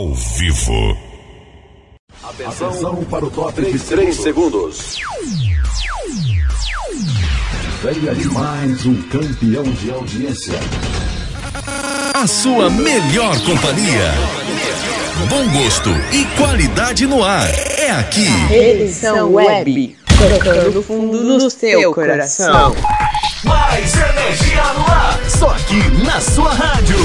[0.00, 0.96] ao vivo.
[2.24, 4.96] Atenção para o top de 3 segundos.
[7.82, 10.54] Venha de mais um campeão de audiência.
[12.14, 14.14] A sua melhor companhia.
[15.28, 17.50] Bom gosto e qualidade no ar.
[17.78, 18.26] É aqui.
[18.50, 19.98] Edição Web.
[20.06, 22.74] Tocando fundo no seu coração.
[23.44, 25.20] Mais energia no ar.
[25.28, 26.96] Só aqui na sua rádio.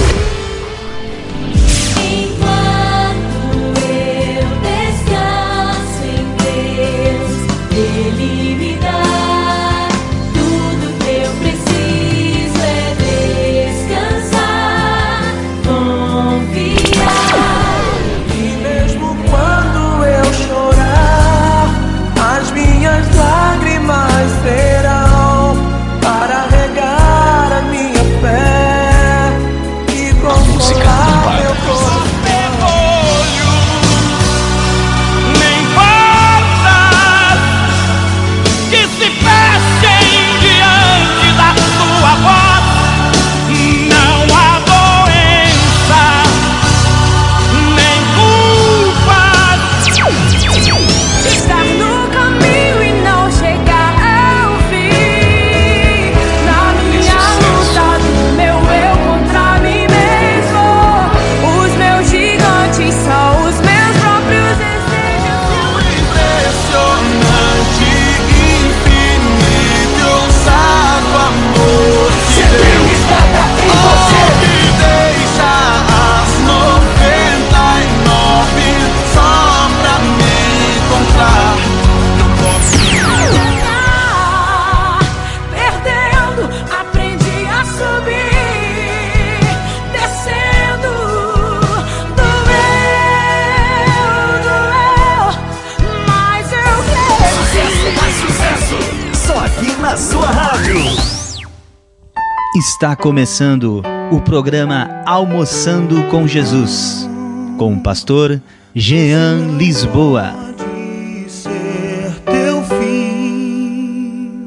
[102.76, 103.82] Está começando
[104.12, 107.10] o programa Almoçando com Jesus,
[107.58, 108.42] com o pastor
[108.76, 110.34] Jean Lisboa.
[110.58, 114.46] de ser teu fim.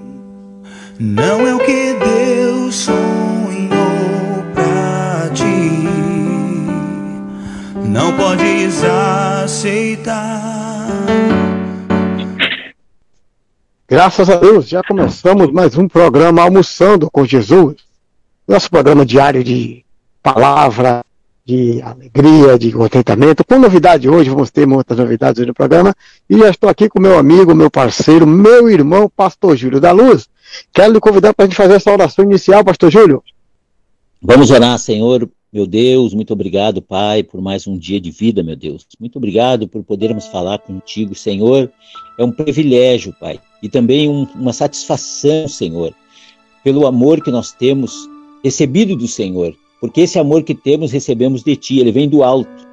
[1.00, 5.88] Não é o que Deus sonhou pra ti.
[7.82, 8.84] Não podes
[9.42, 10.86] aceitar.
[13.88, 17.87] Graças a Deus, já começamos mais um programa Almoçando com Jesus.
[18.48, 19.84] Nosso programa diário de
[20.22, 21.04] palavra,
[21.44, 23.44] de alegria, de contentamento.
[23.44, 25.94] Com novidade hoje, vamos ter muitas novidades hoje no programa.
[26.30, 30.26] E já estou aqui com meu amigo, meu parceiro, meu irmão, Pastor Júlio da Luz.
[30.72, 33.22] Quero lhe convidar para a gente fazer essa oração inicial, Pastor Júlio.
[34.22, 38.56] Vamos orar, Senhor, meu Deus, muito obrigado, Pai, por mais um dia de vida, meu
[38.56, 38.86] Deus.
[38.98, 41.70] Muito obrigado por podermos falar contigo, Senhor.
[42.18, 45.92] É um privilégio, Pai, e também um- uma satisfação, Senhor,
[46.64, 48.08] pelo amor que nós temos
[48.42, 52.68] recebido do Senhor, porque esse amor que temos recebemos de Ti, ele vem do alto.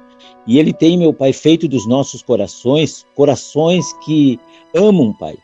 [0.46, 4.38] E ele tem, meu Pai, feito dos nossos corações, corações que
[4.74, 5.36] amam, Pai.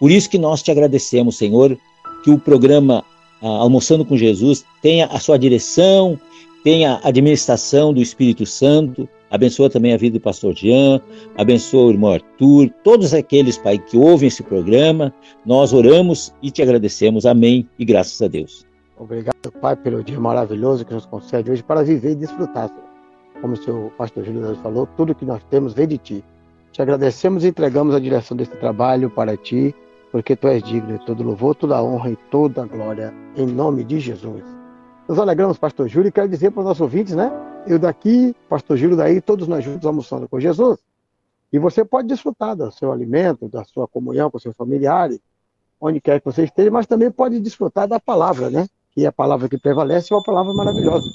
[0.00, 1.76] Por isso que nós te agradecemos, Senhor,
[2.24, 3.04] que o programa
[3.42, 6.18] ah, Almoçando com Jesus tenha a sua direção,
[6.64, 11.00] tenha a administração do Espírito Santo, abençoa também a vida do pastor Jean,
[11.36, 15.14] abençoa o irmão Arthur, todos aqueles, Pai, que ouvem esse programa,
[15.46, 18.67] nós oramos e te agradecemos, amém, e graças a Deus.
[18.98, 22.88] Obrigado, Pai, pelo dia maravilhoso que nos concede hoje para viver e desfrutar, Senhor.
[23.40, 26.24] Como o seu pastor Júlio falou, tudo que nós temos vem de Ti.
[26.72, 29.72] Te agradecemos e entregamos a direção desse trabalho para Ti,
[30.10, 33.46] porque Tu és digno de todo louvor, toda a honra e toda a glória, em
[33.46, 34.42] nome de Jesus.
[35.08, 37.30] Nos alegramos, pastor Júlio, e quero dizer para os nossos ouvintes, né?
[37.68, 40.80] Eu daqui, pastor Júlio daí, todos nós juntos almoçando com Jesus.
[41.52, 45.20] E você pode desfrutar do seu alimento, da sua comunhão com seus familiares,
[45.80, 48.66] onde quer que você esteja, mas também pode desfrutar da palavra, né?
[49.00, 51.08] É a palavra que prevalece, é uma palavra maravilhosa.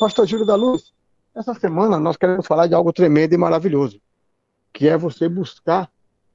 [0.00, 0.94] Pastor Júlio da Luz,
[1.34, 4.00] essa semana nós queremos falar de algo tremendo e maravilhoso,
[4.72, 5.90] que é você buscar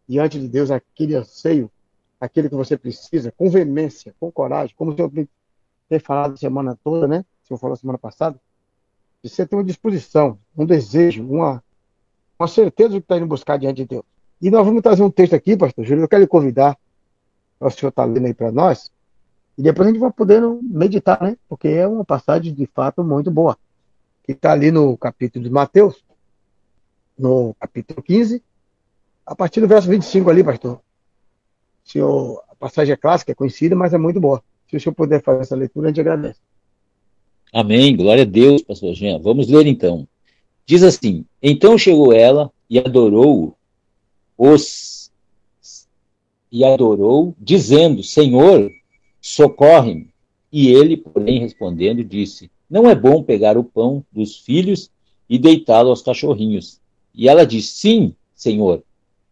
[0.07, 1.71] diante de Deus aquele anseio,
[2.21, 5.11] aquele que você precisa, com veemência, com coragem, como o senhor
[5.89, 7.25] tem falado a semana toda, né?
[7.44, 8.39] O senhor falou semana passada,
[9.23, 11.63] de você ter uma disposição, um desejo, uma,
[12.38, 14.03] uma certeza do que está indo buscar diante de Deus.
[14.39, 16.77] E nós vamos trazer um texto aqui, pastor Júlio, eu quero lhe convidar,
[17.59, 18.91] o senhor estar lendo aí para nós,
[19.59, 21.35] e depois a gente vai podendo meditar, né?
[21.50, 23.57] Porque é uma passagem de fato muito boa.
[24.23, 26.01] Que está ali no capítulo de Mateus,
[27.17, 28.41] no capítulo 15,
[29.25, 30.79] a partir do verso 25 ali, pastor.
[31.83, 34.41] Senhor, a passagem é clássica, é conhecida, mas é muito boa.
[34.69, 36.39] Se o senhor puder fazer essa leitura, a gente agradece.
[37.51, 39.19] Amém, glória a Deus, pastor Jean.
[39.19, 40.07] Vamos ler então.
[40.65, 43.57] Diz assim: Então chegou ela e adorou
[44.38, 45.11] os
[46.50, 48.71] e adorou, dizendo: Senhor,
[49.21, 50.10] socorre-me.
[50.51, 54.89] E ele, porém, respondendo, disse: Não é bom pegar o pão dos filhos
[55.30, 56.80] e deitá-lo aos cachorrinhos.
[57.13, 58.83] E ela disse: Sim, Senhor,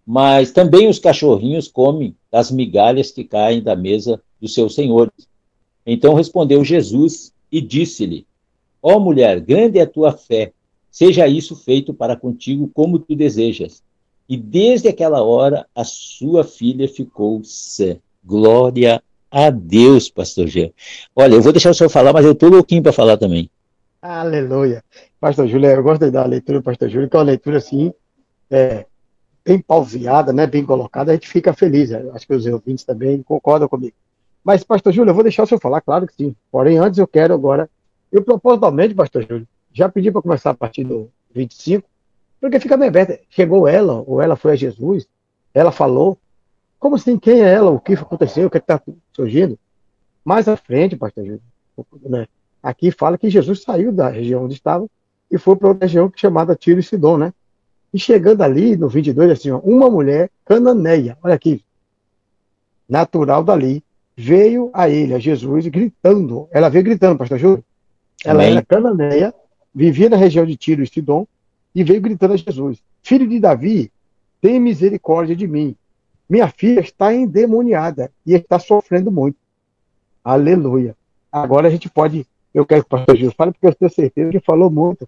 [0.05, 5.27] mas também os cachorrinhos comem das migalhas que caem da mesa dos seus senhores.
[5.85, 8.25] Então respondeu Jesus e disse-lhe:
[8.81, 10.53] Ó oh, mulher, grande é a tua fé,
[10.91, 13.83] seja isso feito para contigo como tu desejas.
[14.29, 17.97] E desde aquela hora a sua filha ficou sã.
[18.23, 19.01] Glória
[19.31, 20.73] a Deus, pastor Gê.
[21.15, 23.49] Olha, eu vou deixar o senhor falar, mas eu estou louquinho para falar também.
[24.01, 24.83] Aleluia.
[25.19, 27.91] Pastor Júlio, eu gosto da leitura pastor Júlio, que é uma leitura assim,
[28.49, 28.85] é,
[29.43, 31.91] bem pauseada, né, bem colocada, a gente fica feliz.
[31.91, 33.95] Acho que os ouvintes também concordam comigo.
[34.43, 36.35] Mas, pastor Júlio, eu vou deixar o senhor falar, claro que sim.
[36.51, 37.69] Porém, antes eu quero agora,
[38.11, 41.87] eu propositalmente, pastor Júlio, já pedi para começar a partir do 25,
[42.39, 43.19] porque fica bem aberto.
[43.29, 45.07] Chegou ela, ou ela foi a Jesus,
[45.53, 46.17] ela falou.
[46.79, 47.17] Como assim?
[47.17, 47.71] Quem é ela?
[47.71, 48.47] O que aconteceu?
[48.47, 48.81] O que é está
[49.13, 49.57] surgindo?
[50.23, 51.41] Mais à frente, pastor Júlio,
[52.03, 52.27] né?
[52.61, 54.87] aqui fala que Jesus saiu da região onde estava
[55.31, 57.33] e foi para outra região chamada Tiro e Sidom, né?
[57.93, 61.63] E chegando ali, no 22, assim, ó, uma mulher cananeia, olha aqui,
[62.87, 63.83] natural dali,
[64.15, 66.47] veio a ele, a Jesus, gritando.
[66.51, 67.63] Ela veio gritando, pastor Júlio.
[68.23, 68.57] Ela Amém.
[68.57, 69.33] era cananeia,
[69.73, 71.25] vivia na região de Tiro e Sidom,
[71.73, 73.91] e veio gritando a Jesus: Filho de Davi,
[74.41, 75.75] tem misericórdia de mim.
[76.29, 79.37] Minha filha está endemoniada e está sofrendo muito.
[80.23, 80.95] Aleluia.
[81.31, 82.27] Agora a gente pode.
[82.53, 85.07] Eu quero que o pastor Gil fale, porque eu tenho certeza que falou muito.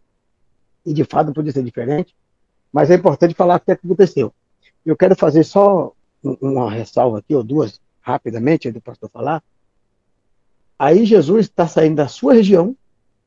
[0.85, 2.15] E de fato podia ser diferente.
[2.71, 4.33] Mas é importante falar o que aconteceu.
[4.85, 5.91] Eu quero fazer só
[6.23, 9.43] uma ressalva aqui, ou duas, rapidamente, antes do pastor falar.
[10.77, 12.75] Aí Jesus está saindo da sua região,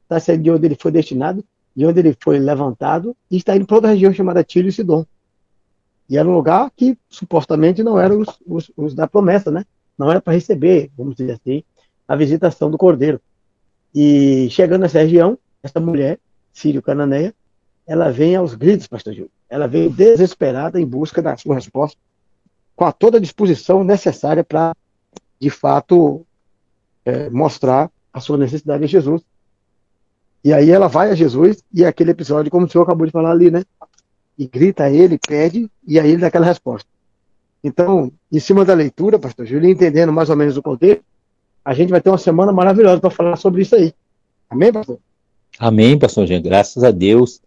[0.05, 1.45] está saindo de onde ele foi destinado,
[1.77, 5.05] de onde ele foi levantado, e está indo para outra região chamada Tiro e Sidom.
[6.13, 9.65] E era um lugar que supostamente não eram os, os, os da promessa, né?
[9.97, 11.65] Não era para receber, vamos dizer assim,
[12.07, 13.19] a visitação do Cordeiro.
[13.95, 16.19] E chegando nessa região, essa mulher,
[16.53, 17.35] sírio-cananeia,
[17.87, 19.31] ela vem aos gritos, pastor Júlio.
[19.49, 21.99] Ela vem desesperada em busca da sua resposta,
[22.77, 24.77] com a toda a disposição necessária para,
[25.41, 26.27] de fato,
[27.07, 29.23] é, mostrar a sua necessidade em Jesus
[30.45, 33.13] e aí ela vai a Jesus, e é aquele episódio, como o senhor acabou de
[33.13, 33.63] falar ali, né?
[34.39, 36.89] E grita a ele, pede, e aí ele dá aquela resposta.
[37.63, 41.05] Então, em cima da leitura, pastor Júlio, entendendo mais ou menos o contexto,
[41.65, 43.93] a gente vai ter uma semana maravilhosa para falar sobre isso aí.
[44.51, 44.99] Amém, pastor?
[45.59, 46.43] Amém, pastor Jean.
[46.43, 47.41] Graças a Deus.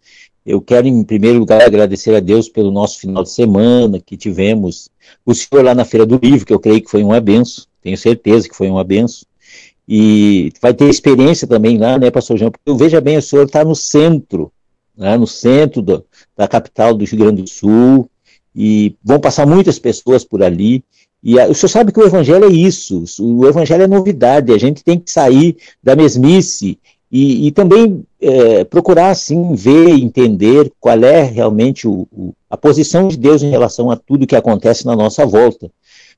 [0.45, 4.89] Eu quero, em primeiro lugar, agradecer a Deus pelo nosso final de semana que tivemos.
[5.25, 7.65] O senhor lá na Feira do Livro, que eu creio que foi uma benção.
[7.81, 9.25] Tenho certeza que foi uma benção
[9.87, 12.51] e vai ter experiência também lá, né, pastor João?
[12.51, 14.51] Porque veja bem, o senhor está no centro,
[14.97, 16.05] né, no centro do,
[16.35, 18.09] da capital do Rio Grande do Sul,
[18.55, 20.83] e vão passar muitas pessoas por ali.
[21.21, 24.57] E a, o senhor sabe que o evangelho é isso, o evangelho é novidade, a
[24.57, 26.77] gente tem que sair da mesmice
[27.11, 33.07] e, e também é, procurar, assim, ver, entender qual é realmente o, o, a posição
[33.07, 35.71] de Deus em relação a tudo que acontece na nossa volta.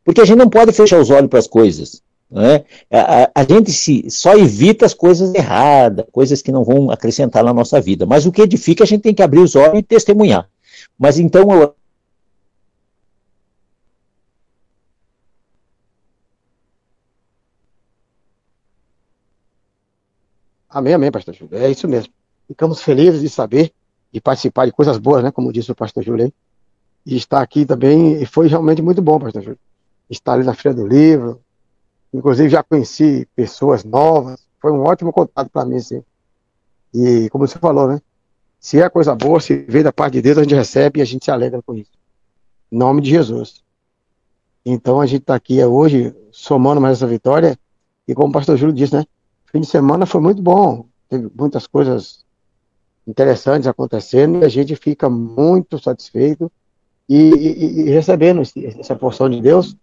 [0.03, 2.01] Porque a gente não pode fechar os olhos para as coisas.
[2.29, 2.65] Né?
[2.91, 7.53] A, a, gente se, só evita as coisas erradas, coisas que não vão acrescentar na
[7.53, 8.05] nossa vida.
[8.05, 10.49] Mas o que edifica, a gente tem que abrir os olhos e testemunhar.
[10.99, 11.73] Mas então eu,
[20.69, 21.57] Amém, amém, pastor Júlio.
[21.57, 22.13] É isso mesmo.
[22.47, 23.73] Ficamos felizes de saber
[24.13, 25.31] e participar de coisas boas, né?
[25.31, 26.31] Como disse o pastor Júlio.
[27.05, 29.59] E estar aqui também foi realmente muito bom, pastor Júlio.
[30.09, 31.41] Estar ali na Feira do Livro,
[32.17, 36.03] Inclusive já conheci pessoas novas, foi um ótimo contato para mim, sim.
[36.91, 38.01] E como você falou, né?
[38.59, 41.05] Se é coisa boa, se vem da parte de Deus, a gente recebe e a
[41.05, 41.91] gente se alegra com isso.
[42.71, 43.63] Em nome de Jesus.
[44.65, 47.55] Então a gente está aqui hoje somando mais essa vitória.
[48.07, 49.05] E como o pastor Júlio disse, né?
[49.51, 50.87] Fim de semana foi muito bom.
[51.07, 52.25] Teve muitas coisas
[53.05, 56.51] interessantes acontecendo e a gente fica muito satisfeito
[57.07, 59.77] e, e, e recebendo esse, essa porção de Deus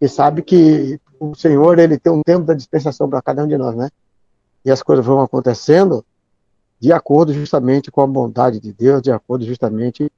[0.00, 3.58] e sabe que o Senhor ele tem um tempo da dispensação para cada um de
[3.58, 3.90] nós, né?
[4.64, 6.04] E as coisas vão acontecendo
[6.78, 10.10] de acordo justamente com a bondade de Deus, de acordo justamente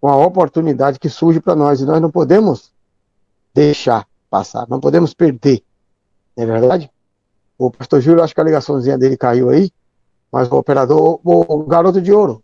[0.00, 1.80] com a oportunidade que surge para nós.
[1.80, 2.72] E nós não podemos
[3.54, 5.62] deixar passar, não podemos perder.
[6.36, 6.90] Não é verdade?
[7.56, 9.70] O pastor Júlio, acho que a ligaçãozinha dele caiu aí,
[10.30, 12.42] mas o operador, o, garoto de ouro,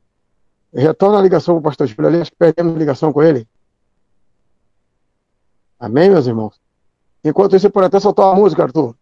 [0.73, 3.47] retorna a ligação com o pastor Júlio ali, acho que perdemos a ligação com ele.
[5.79, 6.64] Amém, meus irmãos?
[7.25, 8.95] Enquanto isso, pode até soltar uma música, Arthur.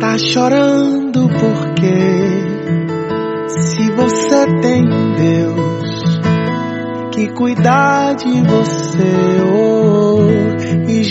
[0.00, 1.94] Tá chorando porque
[3.48, 6.20] se você tem Deus
[7.12, 9.73] que cuidar de você hoje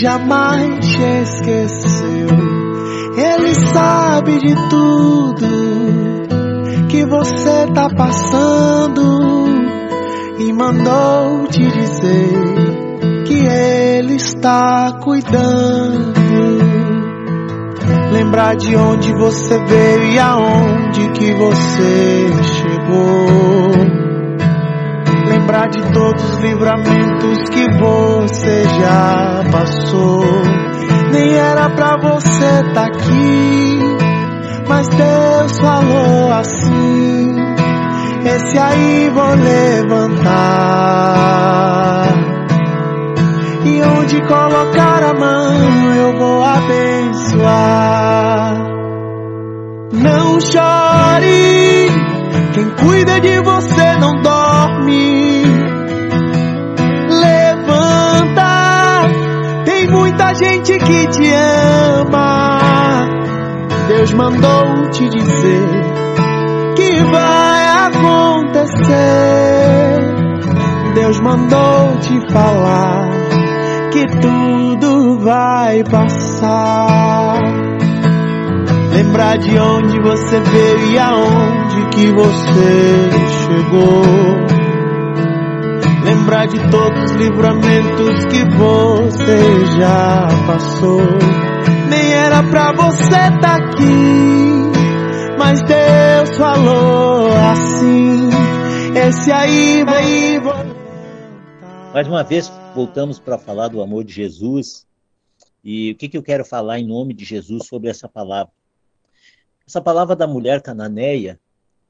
[0.04, 2.28] jamais te esqueceu.
[3.16, 5.46] Ele sabe de tudo
[6.90, 9.46] que você tá passando
[10.38, 16.12] e mandou te dizer que Ele está cuidando.
[18.12, 22.28] Lembrar de onde você veio e aonde que você
[22.60, 23.73] chegou.
[25.44, 30.24] Lembrar de todos os livramentos que você já passou.
[31.12, 33.78] Nem era pra você tá aqui,
[34.66, 37.36] mas Deus falou assim.
[38.24, 40.24] Esse aí vou levantar.
[43.66, 47.44] E onde colocar a mão eu vou abençoar.
[49.92, 51.90] Não chore,
[52.54, 55.13] quem cuida de você não dorme.
[60.34, 63.08] Gente que te ama.
[63.88, 65.68] Deus mandou te dizer
[66.76, 68.94] que vai acontecer.
[70.94, 73.10] Deus mandou te falar
[73.92, 77.40] que tudo vai passar.
[78.92, 83.10] Lembrar de onde você veio e aonde que você
[83.46, 84.53] chegou.
[86.24, 91.00] Lembrar de todos os livramentos que você já passou.
[91.90, 93.10] Nem era pra você
[93.42, 98.30] tá aqui, mas Deus falou assim.
[99.06, 100.40] Esse aí vai.
[101.92, 104.86] Mais uma vez, voltamos para falar do amor de Jesus.
[105.62, 108.50] E o que, que eu quero falar em nome de Jesus sobre essa palavra?
[109.68, 111.38] Essa palavra da mulher cananeia,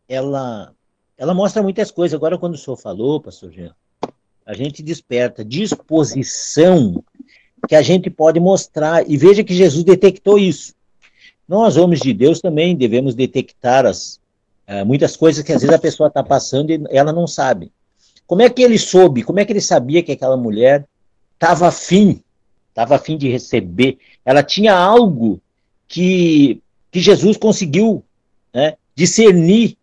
[0.09, 0.75] ela,
[1.17, 2.17] ela mostra muitas coisas.
[2.17, 3.73] Agora, quando o senhor falou, pastor Jean,
[4.47, 7.03] a gente desperta disposição
[7.69, 9.09] que a gente pode mostrar.
[9.09, 10.75] E veja que Jesus detectou isso.
[11.49, 14.21] Nós, homens de Deus, também devemos detectar as,
[14.69, 17.71] uh, muitas coisas que às vezes a pessoa está passando e ela não sabe.
[18.27, 19.23] Como é que ele soube?
[19.23, 20.87] Como é que ele sabia que aquela mulher
[21.35, 22.23] estava afim,
[22.71, 23.99] estava afim de receber?
[24.25, 25.41] Ela tinha algo
[25.87, 28.03] que, que Jesus conseguiu
[28.53, 29.77] né, discernir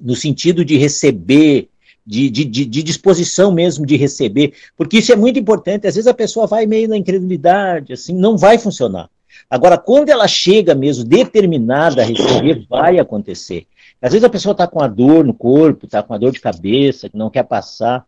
[0.00, 1.68] no sentido de receber,
[2.06, 5.86] de, de, de, disposição mesmo de receber, porque isso é muito importante.
[5.86, 9.08] Às vezes a pessoa vai meio na incredulidade, assim, não vai funcionar.
[9.48, 13.66] Agora, quando ela chega mesmo determinada a receber, vai acontecer.
[14.00, 16.40] Às vezes a pessoa está com a dor no corpo, está com a dor de
[16.40, 18.04] cabeça, que não quer passar,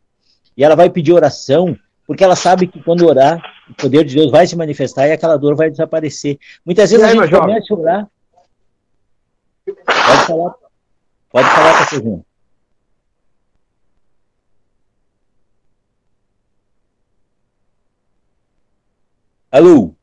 [0.56, 1.76] e ela vai pedir oração,
[2.06, 5.36] porque ela sabe que quando orar, o poder de Deus vai se manifestar e aquela
[5.36, 6.38] dor vai desaparecer.
[6.64, 8.08] Muitas vezes aí, a gente começa a orar.
[9.64, 10.54] Pode falar,
[11.32, 12.25] pode falar, pastor
[19.50, 19.94] Alô?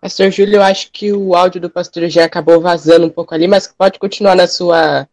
[0.00, 3.46] Pastor Júlio, eu acho que o áudio do pastor já acabou vazando um pouco ali,
[3.46, 5.06] mas pode continuar na sua.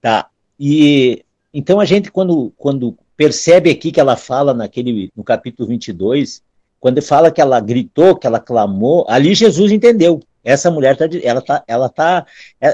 [0.00, 0.28] Tá.
[0.58, 6.40] E então a gente, quando, quando percebe aqui que ela fala naquele, no capítulo 22,
[6.78, 10.20] quando fala que ela gritou, que ela clamou, ali Jesus entendeu.
[10.44, 12.26] Essa mulher tá, ela tá, ela tá,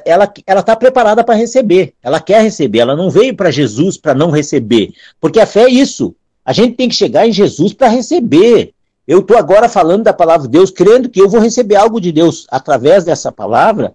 [0.04, 1.94] ela, ela tá preparada para receber.
[2.02, 2.80] Ela quer receber.
[2.80, 6.14] Ela não veio para Jesus para não receber, porque a fé é isso.
[6.44, 8.72] A gente tem que chegar em Jesus para receber.
[9.06, 12.12] Eu estou agora falando da palavra de Deus, crendo que eu vou receber algo de
[12.12, 13.94] Deus através dessa palavra.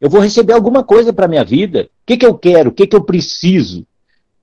[0.00, 1.84] Eu vou receber alguma coisa para a minha vida.
[1.84, 2.70] O que, que eu quero?
[2.70, 3.86] O que, que eu preciso?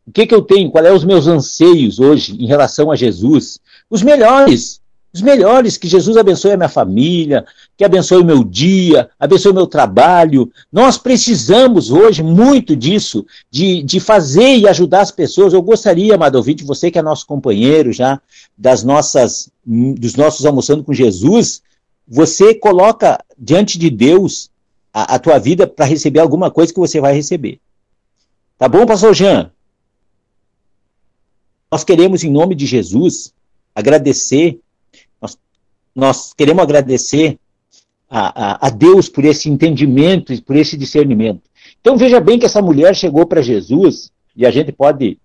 [0.08, 0.72] O que, que eu tenho?
[0.72, 3.60] Quais são os meus anseios hoje em relação a Jesus?
[3.90, 4.82] Os melhores.
[5.14, 5.78] Os melhores.
[5.78, 7.46] Que Jesus abençoe a minha família,
[7.78, 10.52] que abençoe meu dia, abençoe meu trabalho.
[10.72, 15.54] Nós precisamos hoje muito disso, de, de fazer e ajudar as pessoas.
[15.54, 18.22] Eu gostaria, amado você que é nosso companheiro já,
[18.58, 21.62] das nossas, dos nossos almoçando com Jesus,
[22.08, 24.52] você coloca diante de Deus
[24.94, 27.60] a, a tua vida para receber alguma coisa que você vai receber.
[28.58, 29.52] Tá bom, pastor Jean?
[31.72, 33.34] Nós queremos, em nome de Jesus,
[33.74, 34.60] agradecer,
[35.22, 35.38] nós,
[35.96, 37.40] nós queremos agradecer
[38.12, 41.42] a, a, a, Deus por esse entendimento e por esse discernimento.
[41.80, 45.18] Então veja bem que essa mulher chegou para Jesus, e a gente pode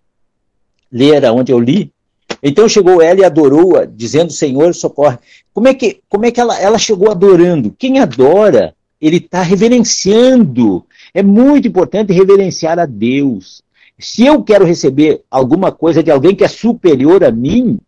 [0.90, 1.92] ler aonde eu li,
[2.40, 5.18] então chegou ela e adorou-a, dizendo, Senhor, socorre.
[5.52, 7.74] Como é que, como é que ela, ela chegou adorando?
[7.76, 10.84] Quem adora, ele está reverenciando.
[11.12, 13.62] É muito importante reverenciar a Deus.
[13.98, 17.78] Se eu quero receber alguma coisa de alguém que é superior a mim,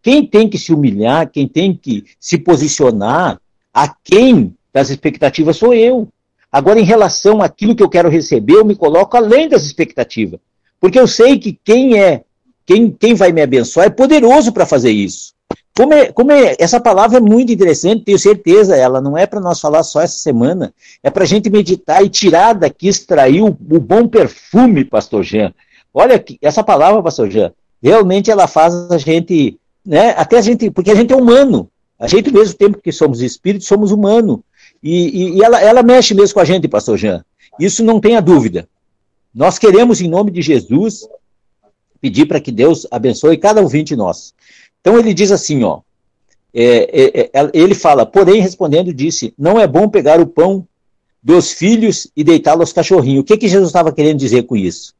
[0.00, 3.40] quem tem que se humilhar, quem tem que se posicionar,
[3.76, 6.08] a quem das expectativas sou eu.
[6.50, 10.40] Agora, em relação àquilo que eu quero receber, eu me coloco além das expectativas.
[10.80, 12.22] Porque eu sei que quem é,
[12.64, 15.34] quem, quem vai me abençoar é poderoso para fazer isso.
[15.76, 19.40] Como é, como é, essa palavra é muito interessante, tenho certeza, ela não é para
[19.40, 23.48] nós falar só essa semana, é para a gente meditar e tirar daqui, extrair o,
[23.48, 25.52] o bom perfume, pastor Jean.
[25.92, 27.52] Olha, essa palavra, pastor Jean,
[27.82, 31.68] realmente ela faz a gente, né, até a gente, porque a gente é humano,
[31.98, 34.40] a gente, mesmo tempo que somos espíritos, somos humanos.
[34.82, 37.24] E, e, e, ela, ela mexe mesmo com a gente, pastor Jean.
[37.58, 38.68] Isso não tenha dúvida.
[39.34, 41.08] Nós queremos, em nome de Jesus,
[42.00, 44.34] pedir para que Deus abençoe cada ouvinte nosso.
[44.80, 45.80] Então ele diz assim, ó,
[46.54, 50.66] é, é, é, ele fala, porém, respondendo, disse, não é bom pegar o pão
[51.22, 53.22] dos filhos e deitá-lo aos cachorrinhos.
[53.22, 54.94] O que, que Jesus estava querendo dizer com isso?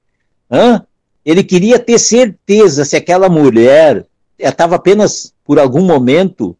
[0.50, 0.84] Hã?
[1.24, 4.04] Ele queria ter certeza se aquela mulher
[4.38, 6.56] estava apenas por algum momento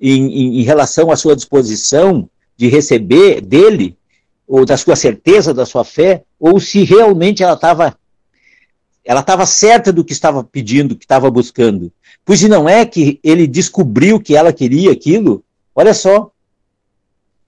[0.00, 3.96] em, em, em relação à sua disposição de receber dele,
[4.46, 7.96] ou da sua certeza, da sua fé, ou se realmente ela estava
[9.04, 11.90] ela estava certa do que estava pedindo, que estava buscando.
[12.24, 15.42] Pois não é que ele descobriu que ela queria aquilo?
[15.74, 16.30] Olha só,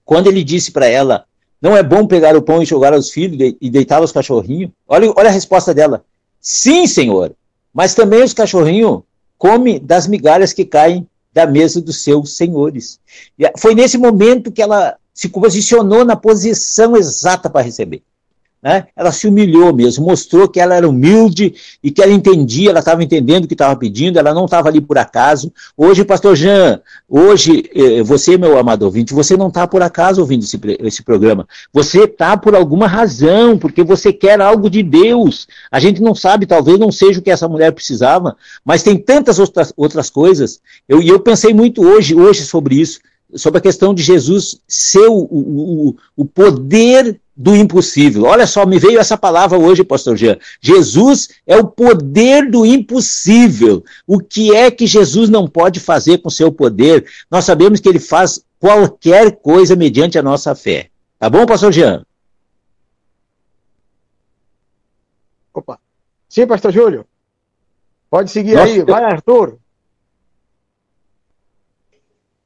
[0.03, 1.25] quando ele disse para ela,
[1.61, 4.71] não é bom pegar o pão e jogar aos filhos e deitá-los aos cachorrinhos?
[4.87, 6.03] Olha, olha a resposta dela.
[6.41, 7.33] Sim, senhor,
[7.73, 9.01] mas também os cachorrinhos
[9.37, 12.99] comem das migalhas que caem da mesa dos seus senhores.
[13.57, 18.03] Foi nesse momento que ela se posicionou na posição exata para receber.
[18.63, 18.85] Né?
[18.95, 21.53] Ela se humilhou mesmo, mostrou que ela era humilde
[21.83, 24.79] e que ela entendia, ela estava entendendo o que estava pedindo, ela não estava ali
[24.79, 25.51] por acaso.
[25.75, 26.79] Hoje, pastor Jean,
[27.09, 31.45] hoje, eh, você, meu amado ouvinte, você não está por acaso ouvindo esse, esse programa.
[31.73, 35.45] Você está por alguma razão, porque você quer algo de Deus.
[35.69, 39.39] A gente não sabe, talvez não seja o que essa mulher precisava, mas tem tantas
[39.39, 40.61] outras, outras coisas.
[40.87, 43.01] Eu, e eu pensei muito hoje, hoje sobre isso
[43.35, 48.23] sobre a questão de Jesus ser o, o, o poder do impossível.
[48.23, 50.37] Olha só, me veio essa palavra hoje, pastor Jean.
[50.61, 53.83] Jesus é o poder do impossível.
[54.05, 57.05] O que é que Jesus não pode fazer com seu poder?
[57.29, 60.89] Nós sabemos que ele faz qualquer coisa mediante a nossa fé.
[61.19, 62.05] Tá bom, pastor Jean?
[65.53, 65.79] Opa.
[66.29, 67.05] Sim, pastor Júlio.
[68.09, 68.83] Pode seguir Nossa, aí.
[68.83, 69.57] Vai, Arthur.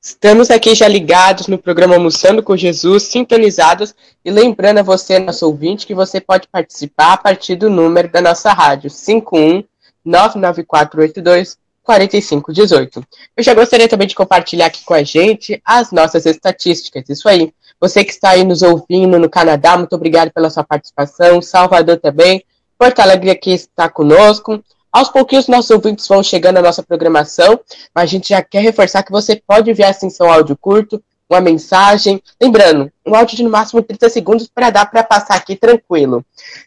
[0.10, 3.93] Estamos aqui já ligados no programa Almoçando com Jesus, sintonizados,
[4.24, 8.22] e lembrando a você, nosso ouvinte, que você pode participar a partir do número da
[8.22, 9.65] nossa rádio, 51
[10.06, 13.04] 99482 4518.
[13.36, 17.10] Eu já gostaria também de compartilhar aqui com a gente as nossas estatísticas.
[17.10, 17.52] Isso aí.
[17.78, 21.41] Você que está aí nos ouvindo no Canadá, muito obrigado pela sua participação.
[21.41, 22.46] Salvador também.
[22.80, 24.63] Porto Alegre aqui está conosco.
[24.91, 27.60] Aos pouquinhos, nossos ouvintes vão chegando à nossa programação,
[27.93, 31.41] mas a gente já quer reforçar que você pode enviar assim seu áudio curto, uma
[31.41, 32.21] mensagem.
[32.41, 36.26] Lembrando, um áudio de no máximo 30 segundos para dar para passar aqui tranquilo.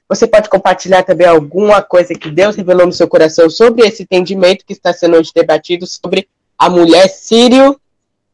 [0.09, 4.65] Você pode compartilhar também alguma coisa que Deus revelou no seu coração sobre esse entendimento
[4.65, 6.29] que está sendo hoje debatido sobre
[6.59, 7.81] a mulher sírio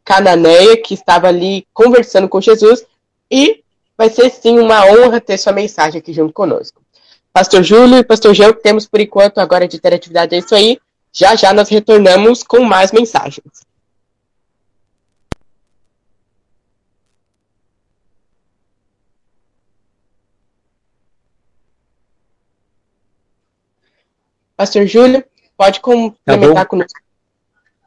[0.05, 2.85] cananeia que estava ali conversando com Jesus
[3.29, 3.63] e
[3.99, 6.81] vai ser sim uma honra ter sua mensagem aqui junto conosco.
[7.37, 10.79] Pastor Júlio e Pastor Gel, que temos por enquanto agora de interatividade é isso aí.
[11.13, 13.45] Já já nós retornamos com mais mensagens.
[24.57, 25.23] Pastor Júlio,
[25.59, 26.99] pode complementar tá conosco.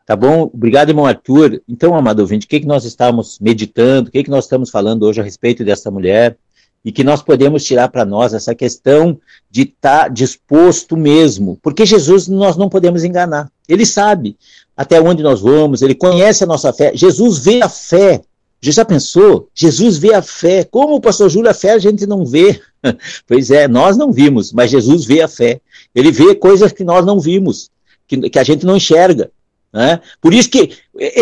[0.06, 0.44] Tá bom?
[0.54, 1.60] Obrigado, irmão Arthur.
[1.68, 5.08] Então, amado ouvinte, o que, que nós estamos meditando, o que, que nós estamos falando
[5.08, 6.38] hoje a respeito dessa mulher?
[6.84, 9.20] E que nós podemos tirar para nós essa questão
[9.52, 13.52] de estar tá disposto mesmo, porque Jesus nós não podemos enganar.
[13.68, 14.38] Ele sabe
[14.76, 16.92] até onde nós vamos, ele conhece a nossa fé.
[16.96, 18.22] Jesus vê a fé.
[18.62, 19.50] Você já pensou?
[19.54, 20.64] Jesus vê a fé.
[20.64, 22.62] Como o pastor Júlio, a fé a gente não vê.
[23.28, 25.62] pois é, nós não vimos, mas Jesus vê a fé.
[25.94, 27.70] Ele vê coisas que nós não vimos,
[28.08, 29.32] que, que a gente não enxerga.
[29.72, 30.00] Né?
[30.22, 30.72] Por isso que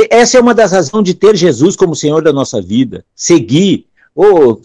[0.10, 3.04] essa é uma das razões de ter Jesus como Senhor da nossa vida.
[3.16, 4.62] Seguir, ou oh,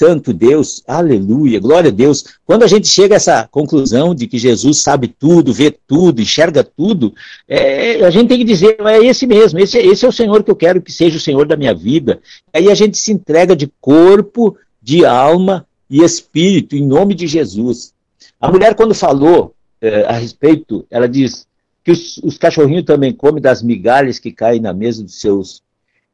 [0.00, 2.24] Santo Deus, aleluia, glória a Deus.
[2.46, 6.64] Quando a gente chega a essa conclusão de que Jesus sabe tudo, vê tudo, enxerga
[6.64, 7.12] tudo,
[7.46, 10.50] é, a gente tem que dizer, é esse mesmo, esse, esse é o Senhor que
[10.50, 12.18] eu quero que seja o Senhor da minha vida.
[12.50, 17.92] Aí a gente se entrega de corpo, de alma e espírito, em nome de Jesus.
[18.40, 21.46] A mulher, quando falou é, a respeito, ela diz
[21.84, 25.62] que os, os cachorrinhos também comem das migalhas que caem na mesa dos seus.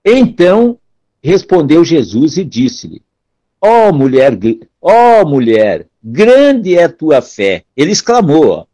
[0.05, 0.77] Então
[1.23, 3.01] respondeu Jesus e disse-lhe:
[3.69, 4.39] Ó oh, mulher,
[4.81, 7.65] ó oh, mulher, grande é a tua fé.
[7.77, 8.69] Ele exclamou,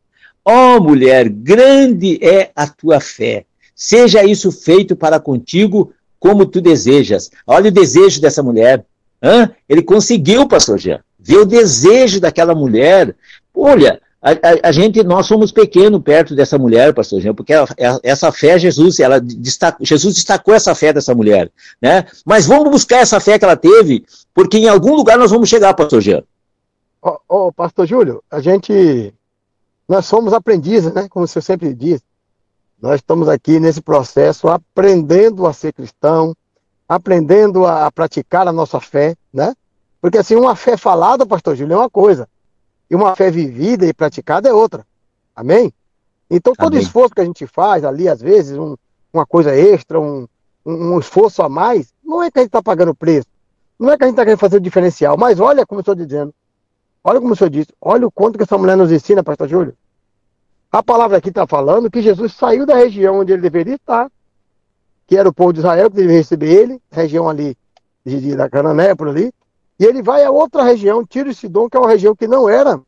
[0.45, 3.47] ó oh, mulher, grande é a tua fé.
[3.75, 7.31] Seja isso feito para contigo como tu desejas.
[7.47, 8.85] Olha o desejo dessa mulher.
[9.23, 9.51] Hã?
[9.67, 13.17] Ele conseguiu, pastor Jean, ver o desejo daquela mulher.
[13.55, 17.67] Olha, a, a, a, gente, nós somos pequenos perto dessa mulher, pastor Jean, porque ela,
[18.05, 21.51] essa fé, Jesus, ela destacou, Jesus destacou essa fé dessa mulher,
[21.81, 22.05] né?
[22.25, 25.75] Mas vamos buscar essa fé que ela teve, porque em algum lugar nós vamos chegar,
[25.75, 26.23] pastor Jean.
[27.03, 29.13] Ô, oh, pastor Júlio, a gente,
[29.89, 31.09] nós somos aprendizes, né?
[31.09, 32.01] Como você sempre diz.
[32.81, 36.35] Nós estamos aqui nesse processo aprendendo a ser cristão,
[36.89, 39.55] aprendendo a, praticar a nossa fé, né?
[40.01, 42.29] Porque assim, uma fé falada, pastor Júlio, é uma coisa.
[42.91, 44.85] E uma fé vivida e praticada é outra.
[45.35, 45.73] Amém?
[46.31, 46.83] Então, todo Amém.
[46.83, 48.77] esforço que a gente faz ali, às vezes, um,
[49.13, 50.27] uma coisa extra, um,
[50.65, 53.27] um, esforço a mais, não é que a gente está pagando preço.
[53.83, 55.17] Não é que a gente está querendo fazer o diferencial.
[55.19, 56.33] Mas olha, como eu estou dizendo,
[57.03, 59.77] olha como o senhor disse, olha o quanto que essa mulher nos ensina, pastor Júlio.
[60.71, 64.09] A palavra aqui está falando que Jesus saiu da região onde ele deveria estar,
[65.05, 67.57] que era o povo de Israel que deveria receber ele, região ali
[68.07, 69.35] de, da Canané, por ali,
[69.81, 72.49] e ele vai a outra região, Tiro e Sidom, que é uma região que não
[72.49, 72.81] era,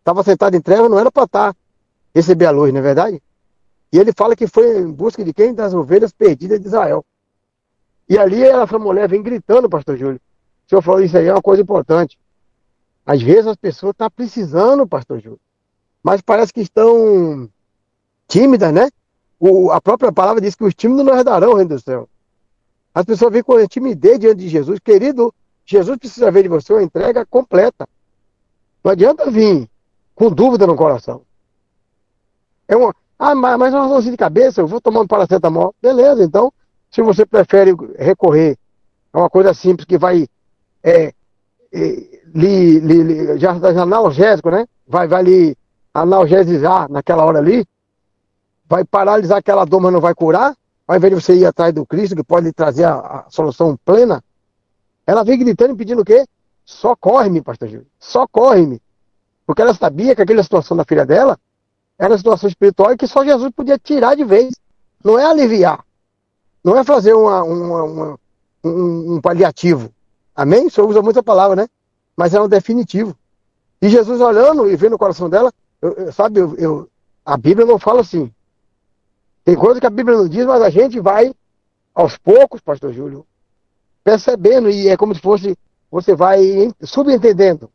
[0.00, 1.58] estava sentado em treva, não era para estar, tá,
[2.14, 3.22] receber a luz, não é verdade?
[3.90, 5.54] E ele fala que foi em busca de quem?
[5.54, 7.02] Das ovelhas perdidas de Israel.
[8.06, 10.20] E ali essa mulher vem gritando, pastor Júlio.
[10.72, 12.18] Senhor falou isso aí, é uma coisa importante.
[13.04, 15.40] Às vezes as pessoas estão tá precisando, pastor Júlio,
[16.02, 17.48] mas parece que estão
[18.26, 18.88] tímidas, né?
[19.38, 22.08] O, a própria palavra diz que os tímidos não herdarão o reino do céu.
[22.94, 24.78] As pessoas vêm com timidez diante de Jesus.
[24.80, 25.34] Querido,
[25.66, 27.86] Jesus precisa ver de você uma entrega completa.
[28.82, 29.68] Não adianta vir
[30.14, 31.22] com dúvida no coração.
[32.66, 35.74] É uma, ah, mas, mas uma dor de cabeça, eu vou tomar um paracetamol.
[35.82, 36.52] Beleza, então,
[36.90, 38.56] se você prefere recorrer
[39.12, 40.28] a uma coisa simples que vai
[40.82, 41.12] é,
[41.72, 44.66] é, li, li, já, já analgésico, né?
[44.86, 45.56] Vai, vai lhe
[45.94, 47.66] analgesizar naquela hora ali,
[48.68, 51.86] vai paralisar aquela dor, mas não vai curar, ao invés de você ir atrás do
[51.86, 54.22] Cristo, que pode lhe trazer a, a solução plena,
[55.06, 56.26] ela veio gritando e pedindo o quê?
[56.64, 57.86] Socorre-me, pastor Júlio.
[57.98, 58.80] Socorre-me.
[59.46, 61.38] Porque ela sabia que aquela situação da filha dela
[61.98, 64.54] era uma situação espiritual que só Jesus podia tirar de vez.
[65.04, 65.84] Não é aliviar.
[66.64, 68.18] Não é fazer uma, uma, uma,
[68.64, 69.92] um, um, paliativo.
[70.34, 70.66] Amém?
[70.66, 71.68] O senhor usa muita palavra, né?
[72.16, 73.16] Mas é um definitivo.
[73.80, 76.88] E Jesus olhando e vendo o coração dela, eu, eu, sabe, eu, eu,
[77.24, 78.32] a Bíblia não fala assim.
[79.44, 81.34] Tem coisa que a Bíblia não diz, mas a gente vai
[81.94, 83.26] aos poucos, pastor Júlio,
[84.04, 85.56] percebendo, e é como se fosse,
[85.90, 87.68] você vai subentendendo.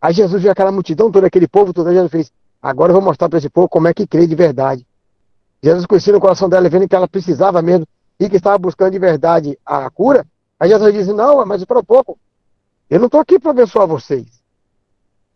[0.00, 3.28] Aí Jesus viu aquela multidão, todo aquele povo, todo Jesus fez, agora eu vou mostrar
[3.28, 4.86] para esse povo como é que crê de verdade.
[5.62, 7.86] Jesus conhecia no coração dela, vendo que ela precisava mesmo,
[8.18, 10.26] e que estava buscando de verdade a cura.
[10.58, 12.18] Aí Jesus disse, não, mas para pouco,
[12.88, 14.26] eu não estou aqui para abençoar vocês.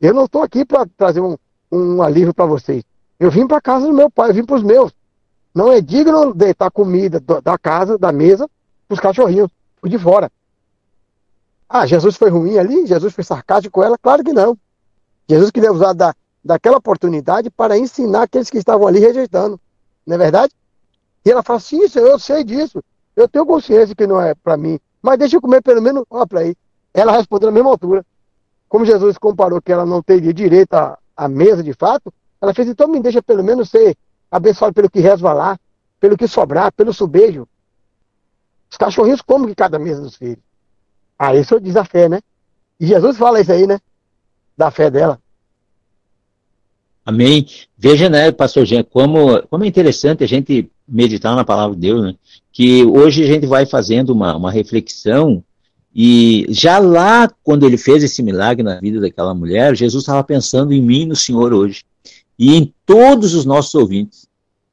[0.01, 1.37] Eu não estou aqui para trazer um,
[1.71, 2.83] um alívio para vocês.
[3.19, 4.93] Eu vim para casa do meu pai, eu vim para os meus.
[5.55, 8.49] Não é digno deitar comida da casa, da mesa,
[8.89, 9.51] para os cachorrinhos
[9.85, 10.31] de fora.
[11.69, 12.87] Ah, Jesus foi ruim ali?
[12.87, 13.99] Jesus foi sarcástico com ela?
[13.99, 14.57] Claro que não.
[15.29, 19.61] Jesus queria usar da, daquela oportunidade para ensinar aqueles que estavam ali rejeitando.
[20.07, 20.53] Não é verdade?
[21.25, 22.83] E ela fala, sim, eu sei disso.
[23.15, 24.81] Eu tenho consciência que não é para mim.
[25.03, 26.55] Mas deixa eu comer pelo menos, olha para aí.
[26.93, 28.05] Ela respondeu na mesma altura.
[28.69, 32.69] Como Jesus comparou que ela não teria direito à, à mesa de fato, ela fez,
[32.69, 33.97] então me deixa pelo menos ser
[34.31, 35.59] abençoado pelo que resvalar,
[35.99, 37.49] pelo que sobrar, pelo subejo.
[38.71, 40.39] Os cachorrinhos comem de cada mesa dos filhos.
[41.19, 42.21] Aí isso diz a fé, né?
[42.79, 43.79] E Jesus fala isso aí, né?
[44.57, 45.21] Da fé dela.
[47.05, 47.47] Amém.
[47.77, 52.03] Veja, né, pastor Jean, como, como é interessante a gente meditar na palavra de Deus,
[52.03, 52.15] né?
[52.53, 55.43] Que hoje a gente vai fazendo uma, uma reflexão
[55.95, 60.73] e já lá, quando ele fez esse milagre na vida daquela mulher, Jesus estava pensando
[60.73, 61.85] em mim, no Senhor, hoje.
[62.39, 64.29] E em todos os nossos ouvintes.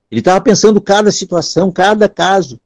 [0.09, 2.59] Ele estava pensando cada situação, cada caso.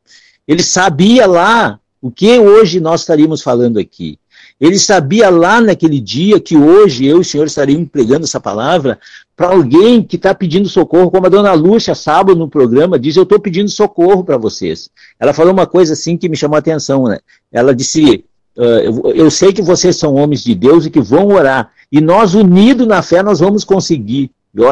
[0.48, 4.20] Ele sabia lá o que hoje nós estaríamos falando aqui.
[4.62, 9.00] Ele sabia lá naquele dia que hoje eu e o senhor estaríamos pregando essa palavra
[9.36, 13.24] para alguém que está pedindo socorro, como a dona Lúcia, sábado no programa, diz: Eu
[13.24, 14.92] estou pedindo socorro para vocês.
[15.20, 17.06] Ela falou uma coisa assim que me chamou a atenção.
[17.06, 17.18] Né?
[17.52, 18.24] Ela disse:
[18.56, 22.36] eu, eu sei que vocês são homens de Deus e que vão orar, e nós,
[22.36, 24.30] unidos na fé, nós vamos conseguir.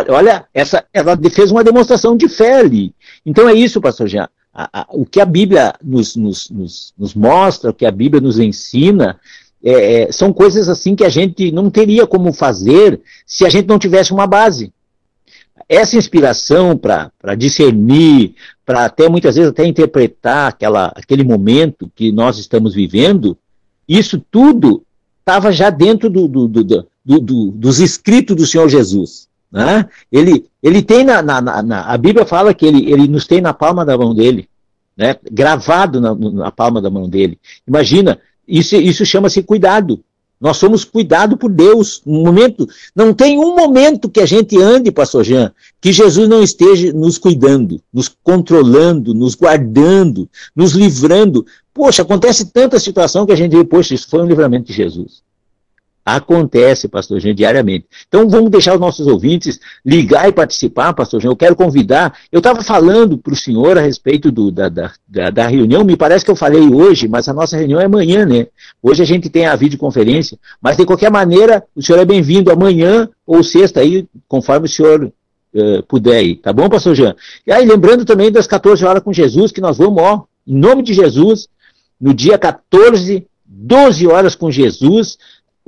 [0.08, 2.93] Olha, essa, ela fez uma demonstração de fé ali.
[3.25, 7.13] Então é isso, pastor Jean a, a, o que a Bíblia nos, nos, nos, nos,
[7.13, 9.19] mostra, o que a Bíblia nos ensina,
[9.63, 13.67] é, é, são coisas assim que a gente não teria como fazer se a gente
[13.67, 14.72] não tivesse uma base.
[15.67, 18.34] Essa inspiração para discernir,
[18.65, 23.38] para até muitas vezes até interpretar aquela, aquele momento que nós estamos vivendo,
[23.88, 24.84] isso tudo
[25.19, 29.28] estava já dentro do, do, do, do, dos escritos do Senhor Jesus.
[29.52, 29.86] Né?
[30.12, 33.54] Ele, ele tem na, na, na, a Bíblia fala que ele, ele nos tem na
[33.54, 34.48] palma da mão dele,
[34.95, 35.15] né?
[35.32, 37.38] gravado na, na palma da mão dele.
[37.67, 38.19] Imagina,
[38.50, 40.04] Isso, isso chama-se cuidado.
[40.42, 42.02] Nós somos cuidados por Deus.
[42.06, 46.42] Um momento, não tem um momento que a gente ande, pastor Jean, que Jesus não
[46.42, 51.46] esteja nos cuidando, nos controlando, nos guardando, nos livrando.
[51.74, 55.22] Poxa, acontece tanta situação que a gente vê, poxa, isso foi um livramento de Jesus.
[56.15, 57.86] Acontece, pastor Jean, diariamente.
[58.08, 61.30] Então vamos deixar os nossos ouvintes ligar e participar, pastor Jean.
[61.30, 62.17] Eu quero convidar.
[62.32, 66.26] Eu estava falando para o senhor a respeito do, da, da, da, reunião, me parece
[66.26, 68.48] que eu falei hoje, mas a nossa reunião é amanhã, né?
[68.82, 73.08] Hoje a gente tem a videoconferência, mas de qualquer maneira, o senhor é bem-vindo amanhã
[73.26, 75.04] ou sexta aí, conforme o senhor
[75.54, 76.36] uh, puder aí.
[76.36, 77.15] Tá bom, pastor Jean?
[77.45, 80.82] E aí, lembrando também das 14 horas com Jesus, que nós vamos, ó, em nome
[80.82, 81.48] de Jesus,
[82.02, 85.17] no dia 14, 12 horas com Jesus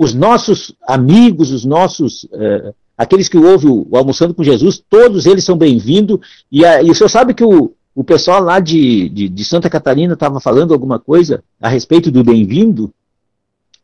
[0.01, 5.27] os nossos amigos, os nossos, uh, aqueles que ouvem o, o, Almoçando com Jesus, todos
[5.27, 6.17] eles são bem-vindos.
[6.51, 10.15] E, e o senhor sabe que o, o pessoal lá de, de, de Santa Catarina
[10.15, 12.91] estava falando alguma coisa a respeito do bem-vindo?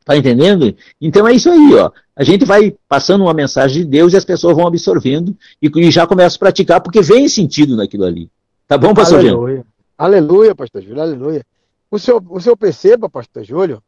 [0.04, 0.76] Tá entendendo?
[1.00, 1.92] Então é isso aí, ó.
[2.16, 5.92] A gente vai passando uma mensagem de Deus e as pessoas vão absorvendo e, e
[5.92, 8.28] já começam a praticar, porque vem sentido naquilo ali.
[8.68, 9.58] Tá bom, pastor Aleluia.
[9.58, 9.66] Júlio?
[9.96, 11.46] Aleluia, pastor Júlio, aleluia.
[11.92, 13.84] O senhor, o senhor perceba, pastor Júlio,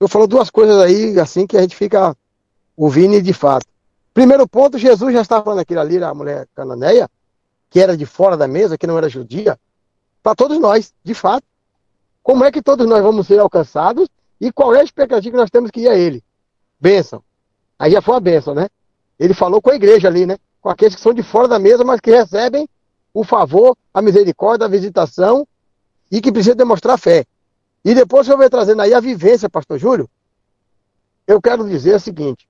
[0.00, 2.16] eu falo duas coisas aí, assim, que a gente fica
[2.76, 3.66] ouvindo de fato.
[4.14, 7.08] Primeiro ponto, Jesus já estava falando aquilo ali, a mulher cananeia,
[7.70, 9.58] que era de fora da mesa, que não era judia,
[10.22, 11.44] para todos nós, de fato.
[12.22, 14.08] Como é que todos nós vamos ser alcançados
[14.40, 16.22] e qual é a expectativa que nós temos que ir a Ele?
[16.80, 17.22] Bênção.
[17.78, 18.68] Aí já foi a bênção, né?
[19.18, 20.36] Ele falou com a igreja ali, né?
[20.60, 22.68] Com aqueles que são de fora da mesa, mas que recebem
[23.12, 25.46] o favor, a misericórdia, a visitação
[26.10, 27.24] e que precisam demonstrar fé.
[27.88, 30.10] E depois que eu venho trazendo aí a vivência, pastor Júlio,
[31.26, 32.46] eu quero dizer o seguinte.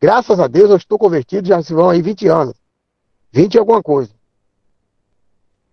[0.00, 2.54] Graças a Deus eu estou convertido, já se vão aí 20 anos.
[3.30, 4.10] 20 e alguma coisa.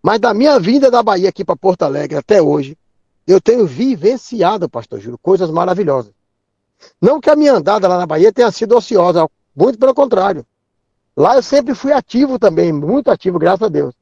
[0.04, 2.78] Mas da minha vinda da Bahia aqui para Porto Alegre até hoje,
[3.26, 6.12] eu tenho vivenciado, pastor Júlio, coisas maravilhosas.
[7.02, 10.46] Não que a minha andada lá na Bahia tenha sido ociosa, muito pelo contrário.
[11.16, 13.96] Lá eu sempre fui ativo também, muito ativo, graças a Deus.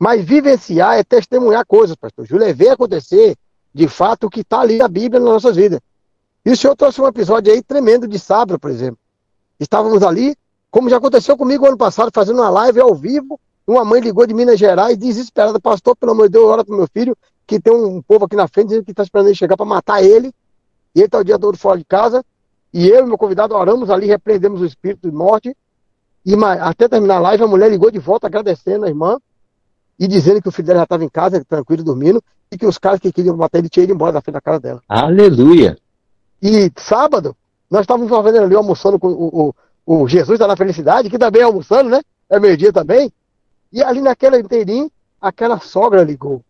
[0.00, 2.26] Mas vivenciar é testemunhar coisas, pastor.
[2.26, 3.36] Júlio, é ver acontecer,
[3.74, 5.78] de fato, o que está ali na Bíblia nas nossas vidas.
[6.42, 8.98] E o senhor trouxe um episódio aí tremendo de sábado, por exemplo.
[9.60, 10.34] Estávamos ali,
[10.70, 14.32] como já aconteceu comigo ano passado, fazendo uma live ao vivo, uma mãe ligou de
[14.32, 17.14] Minas Gerais, desesperada, pastor, pelo amor de Deus, ora para meu filho,
[17.46, 20.02] que tem um povo aqui na frente dizendo que está esperando ele chegar para matar
[20.02, 20.32] ele,
[20.94, 22.24] e ele está o dia todo fora de casa,
[22.72, 25.54] e eu e meu convidado oramos ali, repreendemos o espírito de morte,
[26.24, 29.18] e até terminar a live, a mulher ligou de volta agradecendo a irmã,
[30.00, 32.78] e dizendo que o filho dela já estava em casa, tranquilo, dormindo, e que os
[32.78, 34.82] caras que queriam matar ele tinham ido embora da frente da casa dela.
[34.88, 35.76] Aleluia!
[36.42, 37.36] E sábado,
[37.70, 39.54] nós estávamos ali almoçando com o,
[39.86, 42.00] o, o Jesus da Felicidade, que também é almoçando, né?
[42.30, 43.12] É meio-dia também.
[43.70, 46.42] E ali naquela inteirinha, aquela sogra ligou.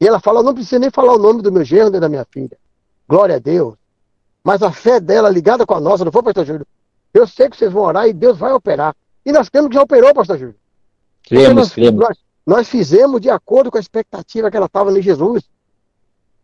[0.00, 2.24] E ela fala: não precisa nem falar o nome do meu genro nem da minha
[2.30, 2.56] filha.
[3.08, 3.74] Glória a Deus.
[4.44, 6.66] Mas a fé dela ligada com a nossa, não foi, pastor Júlio?
[7.12, 8.94] Eu sei que vocês vão orar e Deus vai operar.
[9.24, 10.54] E nós temos que já operou, pastor Júlio.
[11.24, 12.00] Cremos, cremos.
[12.00, 15.42] Nós, nós fizemos de acordo com a expectativa que ela estava em Jesus.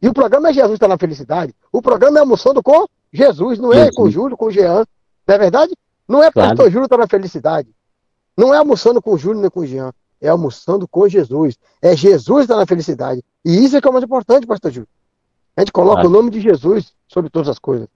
[0.01, 1.55] E o programa é Jesus está na felicidade.
[1.71, 4.85] O programa é almoçando com Jesus, não é com Júlio, com Jean.
[5.27, 5.73] Não é verdade?
[6.09, 6.51] Não é claro.
[6.51, 7.69] pastor Júlio está na felicidade.
[8.37, 9.93] Não é almoçando com Júlio nem com Jean.
[10.21, 11.57] É almoçando com Jesus.
[11.81, 13.23] É Jesus está na felicidade.
[13.45, 14.89] E isso é que é o mais importante, pastor Júlio.
[15.57, 16.09] A gente coloca claro.
[16.09, 17.87] o nome de Jesus sobre todas as coisas.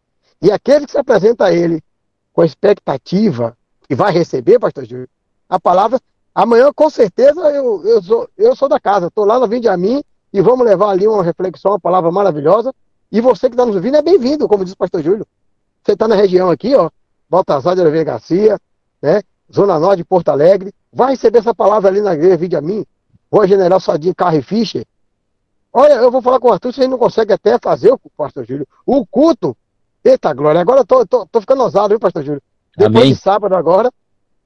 [0.40, 1.82] E aquele que se apresenta a ele
[2.32, 3.56] com a expectativa
[3.88, 5.08] que vai receber, pastor Júlio,
[5.48, 5.98] a palavra
[6.36, 9.06] Amanhã, com certeza, eu, eu, sou, eu sou da casa.
[9.06, 12.74] Estou lá no Vinde a mim e vamos levar ali uma reflexão, uma palavra maravilhosa.
[13.10, 15.26] E você que está nos ouvindo é bem-vindo, como disse o pastor Júlio.
[15.82, 16.90] Você está na região aqui, ó,
[17.26, 18.60] Baltazar de Oliveira Garcia,
[19.00, 19.22] né?
[19.50, 20.74] Zona Norte de Porto Alegre.
[20.92, 22.84] Vai receber essa palavra ali na igreja Vinde a mim.
[23.32, 24.84] Rua General Sadinho Carre Fischer.
[25.72, 28.68] Olha, eu vou falar com o Arthur, vocês não conseguem até fazer, o pastor Júlio,
[28.84, 29.56] o culto.
[30.04, 32.42] Eita, Glória, agora eu tô, tô, tô ficando ousado, viu, pastor Júlio?
[32.76, 33.14] Depois Amém.
[33.14, 33.90] de sábado agora,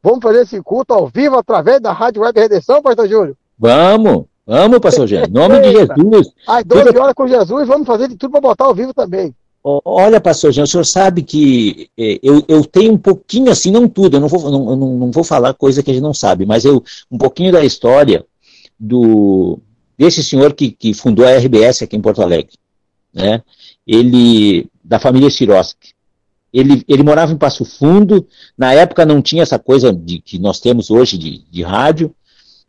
[0.02, 3.36] Vamos fazer esse culto ao vivo através da Rádio Web Redenção, pastor Júlio?
[3.58, 5.26] Vamos, vamos, pastor Júlio.
[5.26, 6.32] Em nome de Jesus.
[6.46, 9.34] Às 12 horas com Jesus, vamos fazer de tudo para botar ao vivo também.
[9.62, 13.86] Olha, pastor Jean, o senhor sabe que é, eu, eu tenho um pouquinho assim, não
[13.86, 16.46] tudo, eu não vou, não, não, não vou falar coisa que a gente não sabe,
[16.46, 18.24] mas eu um pouquinho da história
[18.78, 19.58] do
[19.98, 22.54] desse senhor que, que fundou a RBS aqui em Porto Alegre,
[23.12, 23.42] né?
[23.86, 25.92] Ele da família Siroski.
[26.52, 30.60] Ele, ele morava em Passo Fundo, na época não tinha essa coisa de, que nós
[30.60, 32.14] temos hoje de, de rádio,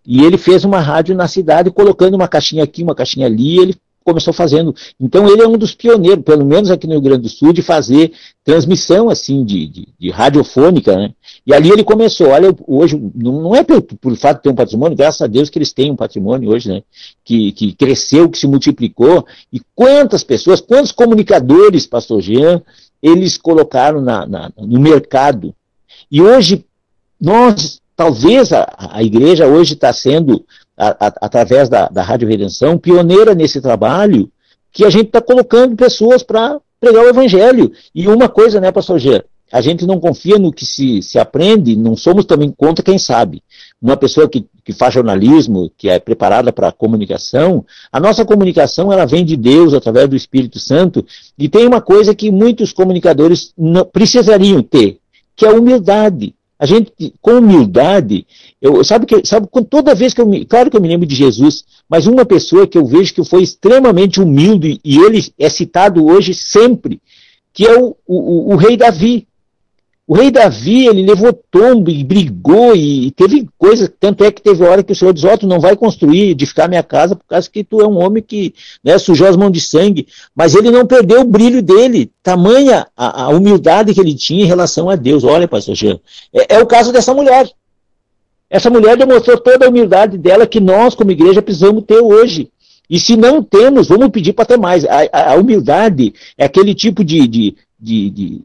[0.06, 3.76] e ele fez uma rádio na cidade, colocando uma caixinha aqui, uma caixinha ali, ele
[4.04, 4.76] começou fazendo.
[5.00, 7.62] Então ele é um dos pioneiros, pelo menos aqui no Rio Grande do Sul, de
[7.62, 8.12] fazer
[8.44, 11.14] transmissão assim de, de, de radiofônica, né?
[11.46, 12.30] E ali ele começou.
[12.30, 15.72] Olha, hoje não é por, fato de ter um patrimônio, graças a Deus que eles
[15.72, 16.84] têm um patrimônio hoje, né?
[17.24, 19.26] Que, que cresceu, que se multiplicou.
[19.54, 22.62] E quantas pessoas, quantos comunicadores, Pastor Jean,
[23.02, 25.54] eles colocaram na, na, no mercado.
[26.12, 26.66] E hoje
[27.20, 30.46] nós, talvez a, a igreja hoje está sendo
[30.78, 34.32] a, a, através da, da Rádio Redenção, pioneira nesse trabalho,
[34.72, 37.72] que a gente está colocando pessoas para pregar o Evangelho.
[37.94, 39.24] E uma coisa, né, pastor G?
[39.52, 43.44] A gente não confia no que se, se aprende, não somos também contra quem sabe.
[43.82, 48.94] Uma pessoa que, que faz jornalismo, que é preparada para a comunicação, a nossa comunicação
[48.94, 51.04] ela vem de Deus através do Espírito Santo,
[51.38, 55.00] e tem uma coisa que muitos comunicadores não, precisariam ter,
[55.36, 56.36] que é a humildade.
[56.60, 58.28] A gente, com humildade,
[58.62, 61.16] eu, sabe que, sabe, toda vez que eu me, claro que eu me lembro de
[61.16, 66.06] Jesus, mas uma pessoa que eu vejo que foi extremamente humilde, e ele é citado
[66.06, 67.02] hoje sempre,
[67.52, 69.28] que é o, o, o rei Davi.
[70.12, 74.62] O rei Davi, ele levou tombo e brigou e teve coisas, tanto é que teve
[74.62, 77.24] hora que o Senhor diz, ó, oh, tu não vai construir, edificar minha casa, por
[77.26, 80.06] causa que tu é um homem que né, sujou as mãos de sangue.
[80.36, 84.48] Mas ele não perdeu o brilho dele, tamanha a, a humildade que ele tinha em
[84.48, 85.24] relação a Deus.
[85.24, 85.98] Olha, pastor Jean,
[86.34, 87.50] é, é o caso dessa mulher.
[88.50, 92.52] Essa mulher demonstrou toda a humildade dela que nós, como igreja, precisamos ter hoje.
[92.90, 94.84] E se não temos, vamos pedir para ter mais.
[94.84, 98.44] A, a, a, humildade é aquele tipo de, de, de, de,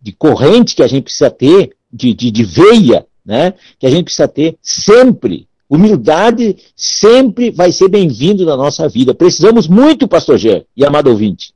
[0.00, 3.54] de corrente que a gente precisa ter, de, de, veia, né?
[3.78, 5.48] que a gente precisa ter sempre.
[5.68, 9.14] Humildade sempre vai ser bem-vindo na nossa vida.
[9.14, 11.54] Precisamos muito, pastor Gê e amado ouvinte.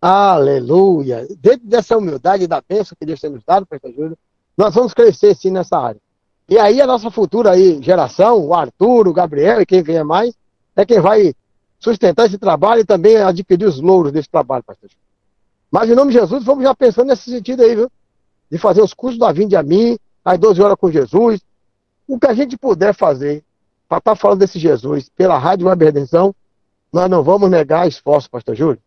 [0.00, 1.26] Aleluia!
[1.40, 4.16] Dentro dessa humildade da bênção que Deus tem nos dado, pastor Júlio,
[4.56, 6.00] nós vamos crescer sim nessa área.
[6.48, 10.32] E aí a nossa futura aí, geração, o Arthur, o Gabriel e quem vier mais,
[10.76, 11.34] é quem vai
[11.80, 15.07] sustentar esse trabalho e também adquirir os louros desse trabalho, pastor Júlio.
[15.70, 17.90] Mas em nome de Jesus, vamos já pensando nesse sentido aí, viu?
[18.50, 21.40] De fazer os cursos da Vinde a mim, as 12 horas com Jesus.
[22.06, 23.44] O que a gente puder fazer
[23.88, 26.34] para estar tá falando desse Jesus pela Rádio Web Redenção,
[26.92, 28.80] nós não vamos negar esforço, pastor Júlio.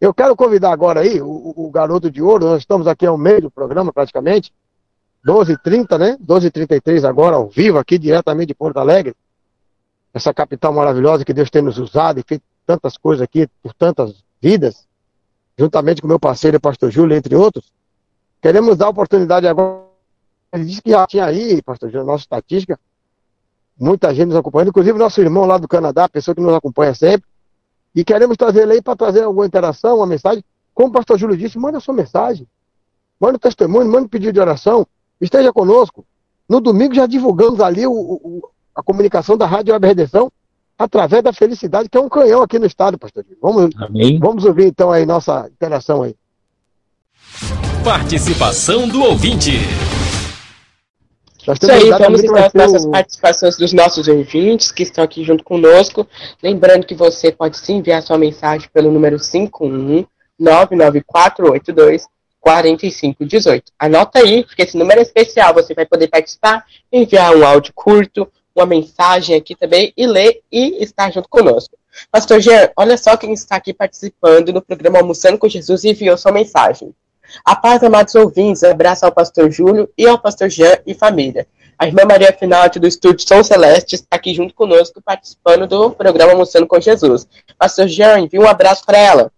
[0.00, 3.42] Eu quero convidar agora aí o, o garoto de ouro, nós estamos aqui ao meio
[3.42, 4.52] do programa praticamente,
[5.26, 6.16] 12h30, né?
[6.24, 9.14] 12h33 agora, ao vivo, aqui diretamente de Porto Alegre.
[10.12, 14.24] Essa capital maravilhosa que Deus tem nos usado e feito tantas coisas aqui por tantas
[14.40, 14.86] vidas
[15.58, 17.72] juntamente com meu parceiro, o pastor Júlio, entre outros,
[18.42, 19.84] queremos dar oportunidade agora.
[20.52, 22.78] Ele disse que já tinha aí, pastor Júlio, nossa estatística,
[23.78, 27.28] muita gente nos acompanhando, inclusive nosso irmão lá do Canadá, pessoa que nos acompanha sempre,
[27.94, 30.44] e queremos trazer ele aí para trazer alguma interação, uma mensagem.
[30.74, 32.46] Como o pastor Júlio disse, manda sua mensagem,
[33.18, 34.86] manda testemunho, manda pedido de oração,
[35.20, 36.06] esteja conosco.
[36.46, 40.30] No domingo já divulgamos ali o, o, a comunicação da Rádio Web Redenção,
[40.78, 43.24] através da felicidade, que é um canhão aqui no estado, pastor.
[43.40, 44.18] Vamos, Amém.
[44.18, 46.14] vamos ouvir então aí nossa interação aí.
[47.82, 49.52] Participação do ouvinte.
[51.54, 52.90] Isso aí, vamos então as nossas o...
[52.90, 56.06] participações dos nossos ouvintes que estão aqui junto conosco.
[56.42, 60.04] Lembrando que você pode sim enviar sua mensagem pelo número 51
[60.38, 62.06] 99482
[62.40, 63.72] 4518.
[63.78, 65.54] Anota aí, porque esse número é especial.
[65.54, 68.28] Você vai poder participar, enviar um áudio curto,
[68.60, 71.76] uma mensagem aqui também e ler e estar junto conosco.
[72.10, 76.16] Pastor Jean, olha só quem está aqui participando no programa Almoçando com Jesus e enviou
[76.16, 76.94] sua mensagem.
[77.44, 81.46] A paz, amados ouvintes, abraço ao pastor Júlio e ao pastor Jean e família.
[81.78, 86.32] A irmã Maria Finalti do estúdio São Celeste está aqui junto conosco participando do programa
[86.32, 87.26] Almoçando com Jesus.
[87.58, 89.32] Pastor Jean, envia um abraço para ela.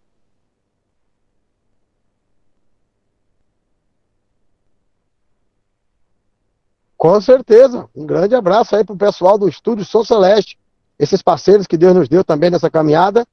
[6.99, 7.89] Com certeza.
[7.95, 10.59] Um grande abraço aí pro pessoal do Estúdio Sou Celeste.
[10.99, 13.25] Esses parceiros que Deus nos deu também nessa caminhada.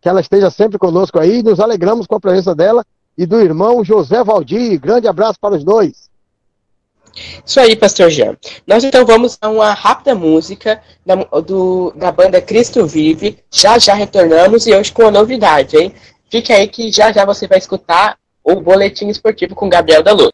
[0.00, 1.42] Que ela esteja sempre conosco aí.
[1.42, 2.82] Nos alegramos com a presença dela
[3.18, 4.80] e do irmão José Valdir.
[4.80, 6.08] Grande abraço para os dois.
[7.44, 8.38] Isso aí, Pastor Jean.
[8.66, 13.38] Nós então vamos a uma rápida música da, do, da banda Cristo Vive.
[13.50, 15.94] Já já retornamos e hoje com uma novidade, hein?
[16.30, 20.30] Fique aí que já já você vai escutar o Boletim Esportivo com Gabriel da Luz.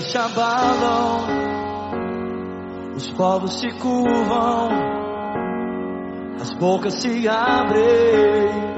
[0.00, 1.26] Se abalam,
[2.96, 4.68] os povos se curvam,
[6.40, 8.74] as bocas se abrem,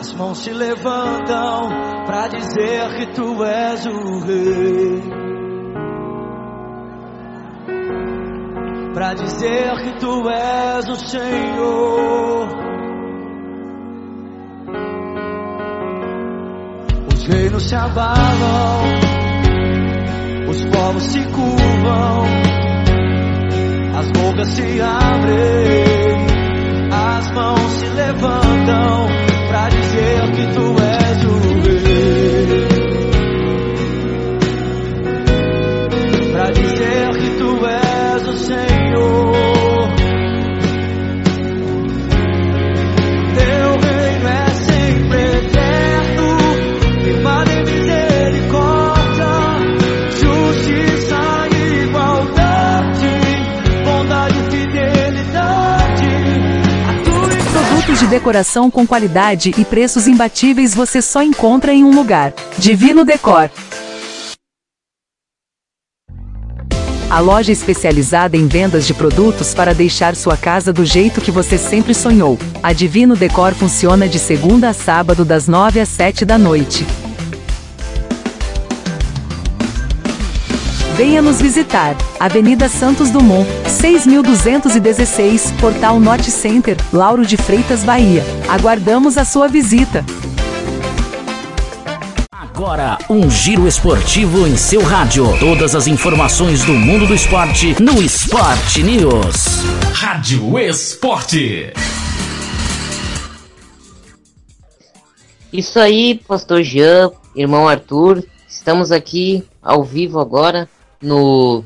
[0.00, 1.68] As mãos se levantam
[2.06, 5.02] para dizer que tu és o rei.
[8.94, 12.48] Para dizer que tu és o Senhor.
[17.12, 19.19] Os reinos se abalam,
[20.50, 22.24] os povos se curvam,
[23.96, 26.26] as bocas se abrem,
[26.92, 29.06] as mãos se levantam
[29.48, 30.89] pra dizer que tu és
[58.00, 62.32] de decoração com qualidade e preços imbatíveis você só encontra em um lugar.
[62.56, 63.50] Divino Decor.
[67.10, 71.58] A loja especializada em vendas de produtos para deixar sua casa do jeito que você
[71.58, 72.38] sempre sonhou.
[72.62, 76.86] A Divino Decor funciona de segunda a sábado das 9 às 7 da noite.
[81.00, 81.96] Venha nos visitar.
[82.20, 88.22] Avenida Santos Dumont, 6216, Portal Norte Center, Lauro de Freitas, Bahia.
[88.46, 90.04] Aguardamos a sua visita.
[92.30, 95.24] Agora, um giro esportivo em seu rádio.
[95.38, 99.64] Todas as informações do mundo do esporte no Esporte News.
[99.94, 101.72] Rádio Esporte.
[105.50, 108.22] Isso aí, Pastor Jean, irmão Arthur.
[108.46, 110.68] Estamos aqui ao vivo agora
[111.00, 111.64] no,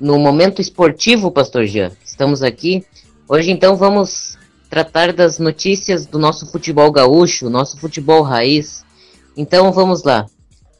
[0.00, 1.92] no momento esportivo, Pastor Jean.
[2.04, 2.84] Estamos aqui.
[3.28, 4.38] Hoje, então, vamos
[4.70, 8.84] tratar das notícias do nosso futebol gaúcho, nosso futebol raiz.
[9.36, 10.26] Então, vamos lá.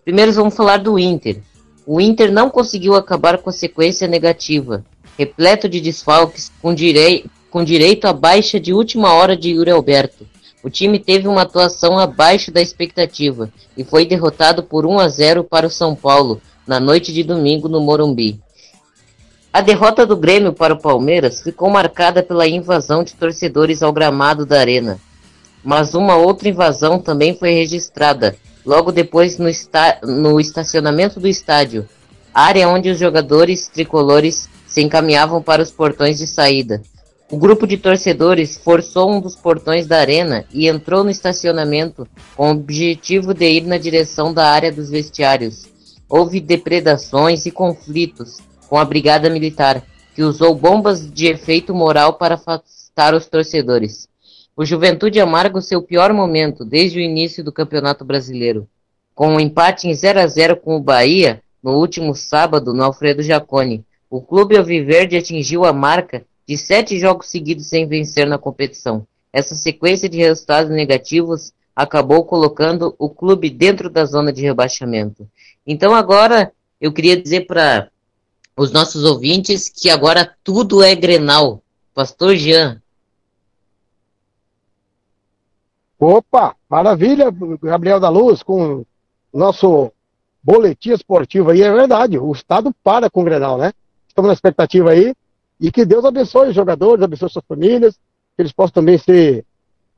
[0.05, 1.43] Primeiro, vamos falar do Inter.
[1.87, 4.85] O Inter não conseguiu acabar com a sequência negativa,
[5.17, 10.27] repleto de desfalques, com, direi com direito à baixa de última hora de Yuri Alberto.
[10.63, 15.45] O time teve uma atuação abaixo da expectativa e foi derrotado por 1 a 0
[15.45, 18.41] para o São Paulo na noite de domingo no Morumbi.
[19.53, 24.45] A derrota do Grêmio para o Palmeiras ficou marcada pela invasão de torcedores ao gramado
[24.45, 25.01] da Arena.
[25.65, 31.89] Mas uma outra invasão também foi registrada, logo depois no, esta no estacionamento do estádio,
[32.35, 36.83] área onde os jogadores tricolores se encaminhavam para os portões de saída.
[37.31, 42.07] O grupo de torcedores forçou um dos portões da arena e entrou no estacionamento
[42.37, 45.67] com o objetivo de ir na direção da área dos vestiários.
[46.09, 48.39] Houve depredações e conflitos
[48.69, 49.83] com a brigada militar,
[50.15, 54.09] que usou bombas de efeito moral para afastar os torcedores.
[54.57, 58.69] O Juventude amarga o seu pior momento desde o início do Campeonato Brasileiro.
[59.15, 63.23] Com um empate em 0 a 0 com o Bahia no último sábado no Alfredo
[63.23, 69.07] Jaconi, o clube alviverde atingiu a marca de sete jogos seguidos sem vencer na competição.
[69.33, 75.29] Essa sequência de resultados negativos acabou colocando o clube dentro da zona de rebaixamento.
[75.67, 76.51] Então agora
[76.81, 77.91] eu queria dizer para
[78.57, 81.63] os nossos ouvintes que agora tudo é Grenal.
[81.95, 82.81] Pastor Jean.
[85.99, 87.27] Opa, maravilha,
[87.63, 88.85] Gabriel da Luz, com
[89.33, 89.93] nosso
[90.43, 93.73] boletim esportivo aí, é verdade, o Estado para com o Grenal, né?
[94.07, 95.15] Estamos na expectativa aí,
[95.59, 99.45] e que Deus abençoe os jogadores, abençoe suas famílias, que eles possam também ser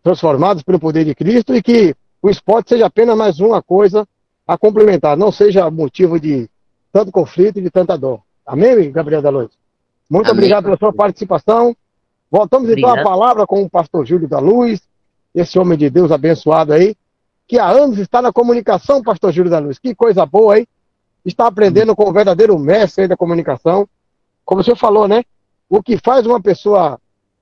[0.03, 4.07] transformados pelo poder de Cristo e que o esporte seja apenas mais uma coisa
[4.47, 6.49] a complementar, não seja motivo de
[6.93, 8.23] tanto conflito e de tanta dor.
[8.47, 9.51] Amém, Gabriel da Luz?
[10.09, 10.39] Muito Amém.
[10.39, 11.77] obrigado pela sua participação.
[12.31, 13.05] Voltamos então à Obrigado.
[13.05, 14.81] palavra com o pastor Júlio da Luz,
[15.35, 16.97] esse homem de Deus abençoado aí,
[17.47, 19.79] que há anos está na comunicação, pastor Júlio da Luz.
[19.79, 20.67] Que coisa boa, hein?
[21.25, 23.87] Está aprendendo com o verdadeiro mestre aí da comunicação.
[24.45, 25.25] Como o senhor falou, né?
[25.69, 26.99] O que faz uma pessoa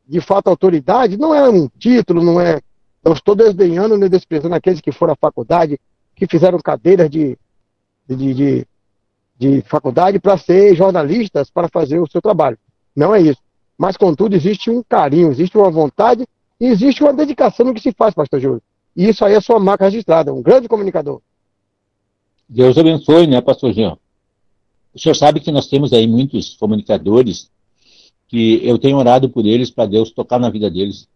[0.07, 2.61] de fato autoridade não é um título, não é.
[3.05, 5.79] Eu estou desdenhando nem desprezando aqueles que foram à faculdade,
[6.15, 7.39] que fizeram cadeiras de,
[8.09, 8.67] de, de,
[9.39, 12.59] de faculdade para ser jornalistas, para fazer o seu trabalho.
[12.95, 13.41] Não é isso.
[13.77, 16.27] Mas, contudo, existe um carinho, existe uma vontade
[16.59, 18.63] e existe uma dedicação no que se faz, pastor Júlio.
[18.97, 21.21] E isso aí é sua marca registrada, um grande comunicador.
[22.49, 23.99] Deus abençoe, né, pastor Jean?
[24.95, 27.51] O senhor sabe que nós temos aí muitos comunicadores
[28.29, 31.09] que eu tenho orado por eles para Deus tocar na vida deles.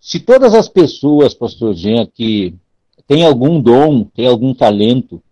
[0.00, 2.54] Se todas as pessoas, pastor Jean, que
[3.06, 5.22] têm algum dom, têm algum talento,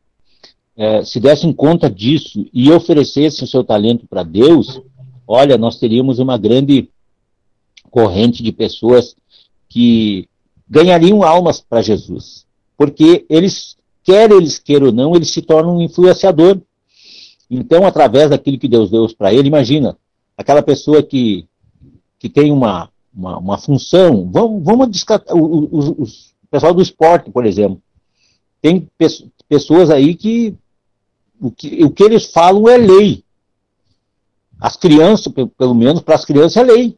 [0.76, 4.80] eh, se dessem conta disso e oferecessem o seu talento para Deus,
[5.26, 6.88] olha, nós teríamos uma grande
[7.90, 9.16] corrente de pessoas
[9.68, 10.28] que
[10.68, 12.46] ganhariam almas para Jesus.
[12.76, 16.60] Porque eles, quer eles queiram ou não, eles se tornam um influenciador.
[17.50, 19.98] Então, através daquilo que Deus deu para ele, imagina,
[20.40, 21.46] aquela pessoa que,
[22.18, 26.06] que tem uma, uma, uma função, vamos, vamos descartar, o,
[26.50, 27.80] pessoal do esporte, por exemplo,
[28.62, 28.88] tem
[29.46, 30.56] pessoas aí que
[31.38, 33.22] o que, o que eles falam é lei.
[34.58, 36.96] As crianças, pelo menos para as crianças, é lei.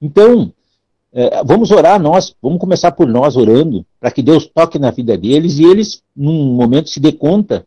[0.00, 0.52] Então,
[1.10, 5.16] é, vamos orar nós, vamos começar por nós orando, para que Deus toque na vida
[5.16, 7.66] deles e eles, num momento, se dê conta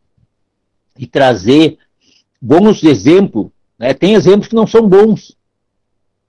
[0.98, 1.80] e trazer
[2.40, 3.48] bons exemplos.
[3.78, 3.94] Né?
[3.94, 5.36] Tem exemplos que não são bons.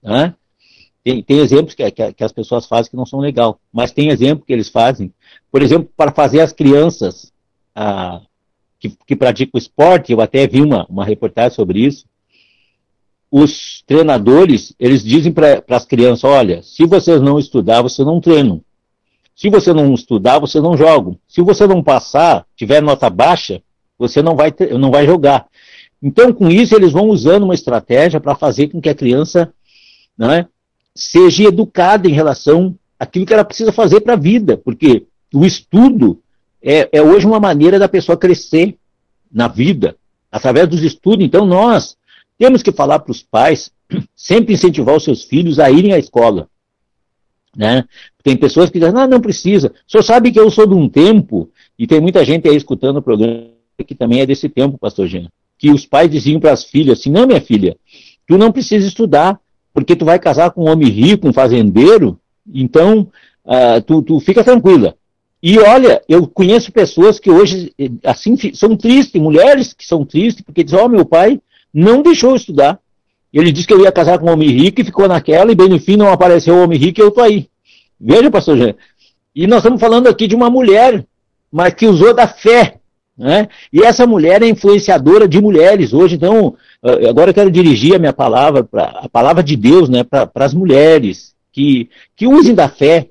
[0.01, 0.33] Né?
[1.03, 4.09] Tem, tem, exemplos que, que, que, as pessoas fazem que não são legal, mas tem
[4.09, 5.13] exemplo que eles fazem.
[5.51, 7.31] Por exemplo, para fazer as crianças
[7.73, 8.21] ah,
[8.79, 12.05] que, que praticam esporte, eu até vi uma, uma reportagem sobre isso,
[13.31, 18.61] os treinadores, eles dizem para as crianças, olha, se vocês não estudar, você não treinam.
[19.35, 21.15] Se você não estudar, você não joga.
[21.27, 23.61] Se você não passar, tiver nota baixa,
[23.97, 25.45] você não vai, não vai jogar.
[26.01, 29.51] Então, com isso, eles vão usando uma estratégia para fazer com que a criança
[30.17, 30.47] né,
[30.93, 36.21] seja educada em relação àquilo que ela precisa fazer para a vida, porque o estudo
[36.61, 38.77] é, é hoje uma maneira da pessoa crescer
[39.31, 39.95] na vida,
[40.31, 41.25] através dos estudos.
[41.25, 41.97] Então, nós
[42.37, 43.71] temos que falar para os pais
[44.15, 46.47] sempre incentivar os seus filhos a irem à escola.
[47.55, 47.85] Né?
[48.23, 49.73] Tem pessoas que dizem, ah, não precisa.
[49.87, 52.97] O senhor sabe que eu sou de um tempo, e tem muita gente aí escutando
[52.97, 53.47] o programa
[53.85, 57.09] que também é desse tempo, pastor Jean, que os pais diziam para as filhas assim,
[57.09, 57.75] não, minha filha,
[58.27, 59.39] tu não precisa estudar,
[59.73, 62.19] porque tu vai casar com um homem rico, um fazendeiro,
[62.53, 63.07] então
[63.45, 64.95] uh, tu, tu fica tranquila.
[65.41, 67.71] E olha, eu conheço pessoas que hoje,
[68.03, 71.39] assim, são tristes, mulheres que são tristes, porque dizem, ó, oh, meu pai
[71.73, 72.79] não deixou eu estudar.
[73.31, 75.69] Ele disse que eu ia casar com um homem rico e ficou naquela, e bem
[75.69, 77.47] no fim não apareceu o homem rico e eu tô aí.
[77.99, 78.75] Veja, pastor Jean.
[79.35, 81.05] E nós estamos falando aqui de uma mulher,
[81.51, 82.76] mas que usou da fé.
[83.17, 83.47] Né?
[83.73, 87.99] E essa mulher é influenciadora de mulheres hoje, então, eh, agora eu quero dirigir a
[87.99, 92.69] minha palavra, pra, a palavra de Deus, né, para as mulheres, que, que usem da
[92.69, 93.07] fé,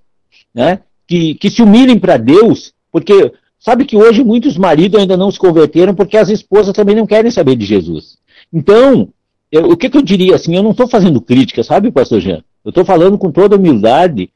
[0.54, 5.30] né, que, que se humilhem para Deus, porque sabe que hoje muitos maridos ainda não
[5.30, 8.16] se converteram porque as esposas também não querem saber de Jesus.
[8.52, 9.08] Então,
[9.50, 12.44] eu, o que, que, eu diria assim, eu não estou fazendo crítica, sabe, pastor Jean?
[12.64, 14.30] Eu estou falando com toda humildade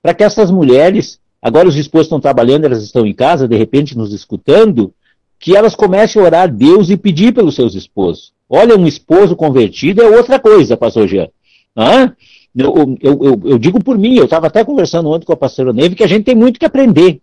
[0.00, 3.98] para que essas mulheres, agora os esposos estão trabalhando, elas estão em casa, de repente
[3.98, 4.92] nos escutando,
[5.38, 8.32] que elas comecem a orar a Deus e pedir pelos seus esposos.
[8.48, 11.28] Olha, um esposo convertido é outra coisa, pastor Jean.
[11.76, 12.14] Hã?
[12.56, 15.72] Eu, eu, eu, eu digo por mim, eu estava até conversando ontem com a pastora
[15.72, 17.20] Neve, que a gente tem muito que aprender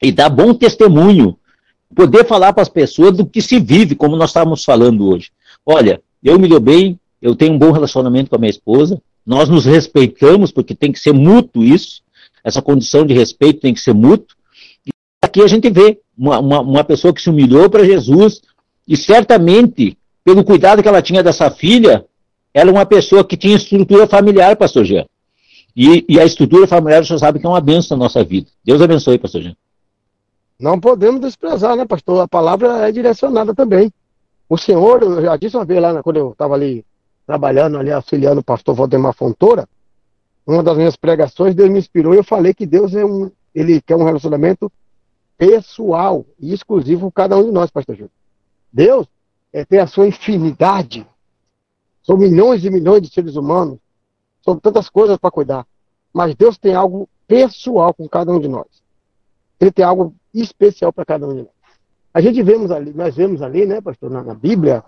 [0.00, 1.36] e dar bom testemunho
[1.94, 5.30] poder falar para as pessoas do que se vive, como nós estávamos falando hoje.
[5.66, 9.48] Olha, eu me dou bem, eu tenho um bom relacionamento com a minha esposa, nós
[9.48, 12.02] nos respeitamos, porque tem que ser mútuo isso,
[12.42, 14.36] essa condição de respeito tem que ser mútuo.
[15.32, 18.42] Aqui a gente vê uma, uma, uma pessoa que se humilhou para Jesus,
[18.86, 22.04] e certamente, pelo cuidado que ela tinha dessa filha,
[22.52, 25.06] ela é uma pessoa que tinha estrutura familiar, pastor Jean.
[25.74, 28.46] E, e a estrutura familiar, o senhor sabe que é uma benção na nossa vida.
[28.62, 29.56] Deus abençoe, pastor Jean.
[30.60, 32.20] Não podemos desprezar, né, pastor?
[32.20, 33.90] A palavra é direcionada também.
[34.50, 36.84] O senhor, eu já disse uma vez lá, quando eu estava ali
[37.26, 39.66] trabalhando, ali auxiliando o pastor Valdemar Fontoura,
[40.46, 43.80] uma das minhas pregações, Deus me inspirou e eu falei que Deus é um, ele
[43.80, 44.70] quer um relacionamento
[45.36, 48.12] pessoal e exclusivo com cada um de nós, pastor Júlio.
[48.72, 49.06] Deus
[49.52, 51.06] é, tem a sua infinidade.
[52.02, 53.78] São milhões e milhões de seres humanos.
[54.42, 55.66] São tantas coisas para cuidar.
[56.12, 58.66] Mas Deus tem algo pessoal com cada um de nós.
[59.60, 61.62] Ele tem algo especial para cada um de nós.
[62.12, 64.84] A gente vemos ali, nós vemos ali, né, pastor, na, na Bíblia,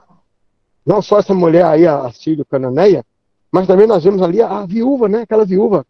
[0.84, 3.04] não só essa mulher aí, a Sírio Cananeia,
[3.50, 5.86] mas também nós vemos ali a, a, viúva, né, aquela viúva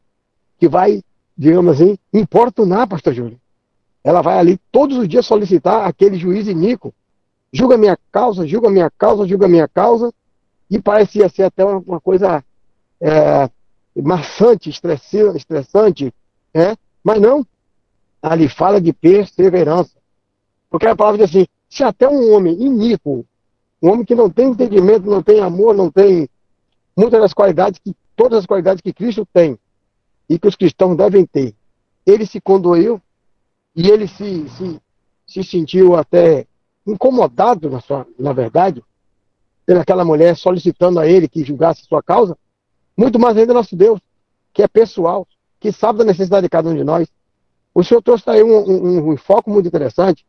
[0.59, 1.03] que vai,
[1.37, 3.41] digamos assim, importunar, pastor Júlio.
[4.05, 6.95] Ela vai ali todos os dias solicitar aquele juiz Nico.
[7.51, 10.13] Julga minha causa, julga minha causa, julga minha causa.
[10.71, 12.45] E parecia ser até uma, uma coisa
[13.01, 13.49] é,
[13.97, 16.15] maçante, estressante, estressante,
[16.53, 16.77] é?
[17.03, 17.47] mas não
[18.21, 19.97] ali fala de perseverança.
[20.69, 23.25] Porque a palavra diz assim: se até um homem iníquo,
[23.83, 26.29] um homem que não tem entendimento, não tem amor, não tem
[26.97, 29.59] muitas das qualidades que todas as qualidades que Cristo tem
[30.29, 31.55] e que os cristãos devem ter,
[32.07, 33.01] ele se condoeu
[33.75, 34.81] e ele se, se,
[35.27, 36.47] se sentiu até
[36.87, 38.83] incomodado, na, sua, na verdade,
[39.67, 42.37] pelaquela mulher solicitando a ele que julgasse sua causa,
[42.97, 44.01] muito mais ainda nosso Deus,
[44.53, 45.27] que é pessoal,
[45.59, 47.09] que sabe da necessidade de cada um de nós,
[47.75, 50.25] o senhor trouxe aí um, um, um foco muito interessante.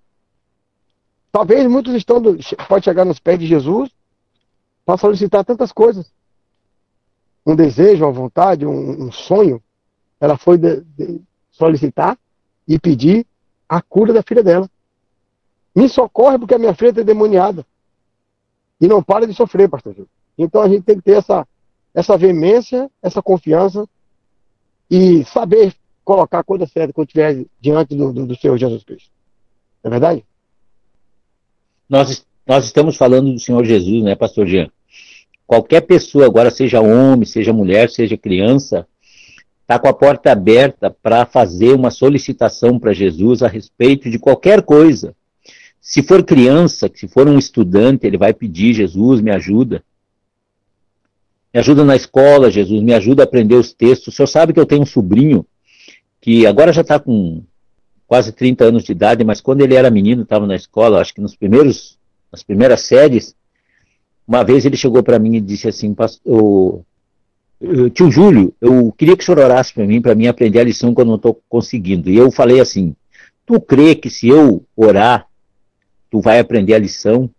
[1.31, 2.37] Talvez muitos estão do,
[2.67, 3.91] pode chegar nos pés de Jesus
[4.85, 6.11] para solicitar tantas coisas.
[7.45, 9.61] Um desejo, uma vontade, um, um sonho.
[10.19, 11.21] Ela foi de, de,
[11.51, 12.17] solicitar
[12.67, 13.27] e pedir
[13.67, 14.69] a cura da filha dela.
[15.75, 17.65] Me socorre porque a minha filha está endemoniada.
[18.79, 19.95] E não para de sofrer, pastor.
[20.37, 21.47] Então a gente tem que ter essa,
[21.93, 23.87] essa veemência, essa confiança
[24.89, 29.09] e saber colocar a coisa certa quando estiver diante do, do, do Senhor Jesus Cristo.
[29.83, 30.25] Não é verdade?
[31.89, 34.69] Nós, nós estamos falando do Senhor Jesus, né, pastor Jean?
[35.47, 38.87] Qualquer pessoa, agora seja homem, seja mulher, seja criança,
[39.65, 44.61] está com a porta aberta para fazer uma solicitação para Jesus a respeito de qualquer
[44.61, 45.15] coisa.
[45.81, 49.83] Se for criança, se for um estudante, ele vai pedir, Jesus, me ajuda.
[51.51, 54.13] Me ajuda na escola, Jesus, me ajuda a aprender os textos.
[54.13, 55.43] O senhor sabe que eu tenho um sobrinho
[56.21, 57.41] que agora já está com
[58.05, 61.21] quase 30 anos de idade, mas quando ele era menino, estava na escola, acho que
[61.21, 61.97] nos primeiros,
[62.31, 63.35] nas primeiras séries,
[64.27, 66.83] uma vez ele chegou para mim e disse assim, pastor,
[67.93, 70.93] tio Júlio, eu queria que o senhor orasse para mim, para mim aprender a lição
[70.93, 72.09] que eu não estou conseguindo.
[72.09, 72.95] E eu falei assim,
[73.45, 75.27] tu crê que se eu orar,
[76.11, 77.29] tu vai aprender a lição?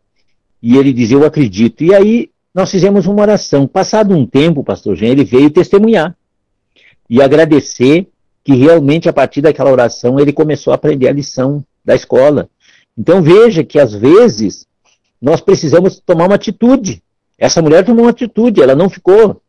[0.62, 1.84] E ele dizia, eu acredito.
[1.84, 3.66] E aí nós fizemos uma oração.
[3.66, 6.16] Passado um tempo, pastor Jean, ele veio testemunhar
[7.08, 8.08] e agradecer
[8.42, 12.48] que realmente a partir daquela oração ele começou a aprender a lição da escola.
[12.96, 14.66] Então veja que às vezes
[15.20, 17.02] nós precisamos tomar uma atitude.
[17.38, 19.42] Essa mulher tomou uma atitude, ela não ficou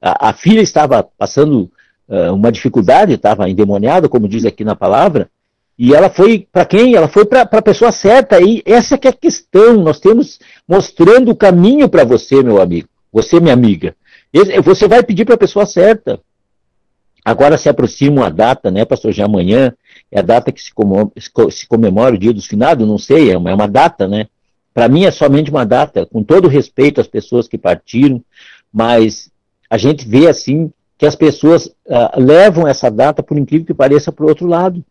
[0.00, 1.70] a, a filha estava passando
[2.08, 5.30] uh, uma dificuldade, estava endemoniada, como diz aqui na palavra,
[5.78, 6.94] e ela foi para quem?
[6.94, 8.40] Ela foi para a pessoa certa.
[8.40, 9.82] E essa que é a questão.
[9.82, 12.88] Nós temos mostrando o caminho para você, meu amigo.
[13.12, 13.94] Você, minha amiga.
[14.64, 16.18] Você vai pedir para a pessoa certa.
[17.24, 19.12] Agora se aproxima a data, né, pastor?
[19.12, 19.74] Já amanhã
[20.12, 23.54] é a data que se comemora, o dia dos finados, não sei, é uma, é
[23.54, 24.28] uma data, né?
[24.72, 28.22] Para mim é somente uma data, com todo respeito às pessoas que partiram,
[28.72, 29.30] mas
[29.68, 34.10] a gente vê assim que as pessoas uh, levam essa data, por incrível que pareça,
[34.10, 34.84] para o outro lado,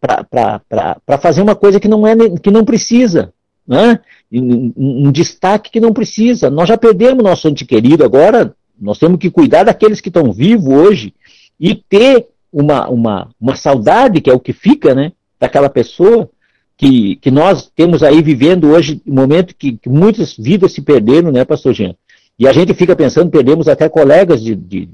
[0.00, 3.32] para fazer uma coisa que não, é, que não precisa,
[3.66, 4.00] né?
[4.32, 6.50] Um, um, destaque que não precisa.
[6.50, 10.66] Nós já perdemos nosso ente querido, agora nós temos que cuidar daqueles que estão vivos
[10.66, 11.14] hoje
[11.58, 15.12] e ter uma, uma, uma saudade, que é o que fica, né?
[15.38, 16.28] Daquela pessoa
[16.76, 21.30] que, que nós temos aí vivendo hoje, um momento que, que muitas vidas se perderam,
[21.30, 21.94] né, pastor Jean?
[22.38, 24.88] E a gente fica pensando, perdemos até colegas de, de,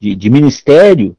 [0.00, 1.16] de, de ministério.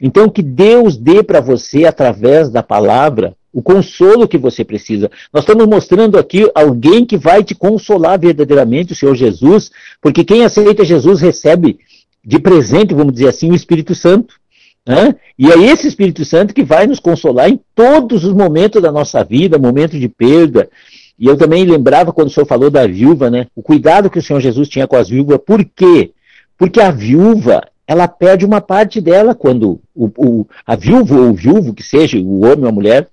[0.00, 5.10] Então, que Deus dê para você, através da palavra, o consolo que você precisa.
[5.32, 10.44] Nós estamos mostrando aqui alguém que vai te consolar verdadeiramente, o Senhor Jesus, porque quem
[10.44, 11.78] aceita Jesus recebe
[12.24, 14.34] de presente, vamos dizer assim, o Espírito Santo.
[14.86, 15.16] Né?
[15.38, 19.24] E é esse Espírito Santo que vai nos consolar em todos os momentos da nossa
[19.24, 20.68] vida, momentos de perda,
[21.18, 23.48] e eu também lembrava quando o senhor falou da viúva, né?
[23.56, 25.40] O cuidado que o Senhor Jesus tinha com as viúvas.
[25.44, 26.12] Por quê?
[26.56, 31.34] Porque a viúva, ela perde uma parte dela quando o, o, a viúva ou o
[31.34, 33.08] viúvo, que seja o homem ou a mulher,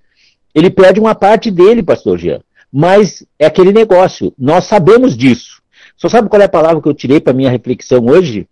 [0.54, 2.42] ele perde uma parte dele, pastor Jean.
[2.72, 5.62] Mas é aquele negócio, nós sabemos disso.
[5.98, 8.48] Só sabe qual é a palavra que eu tirei para minha reflexão hoje?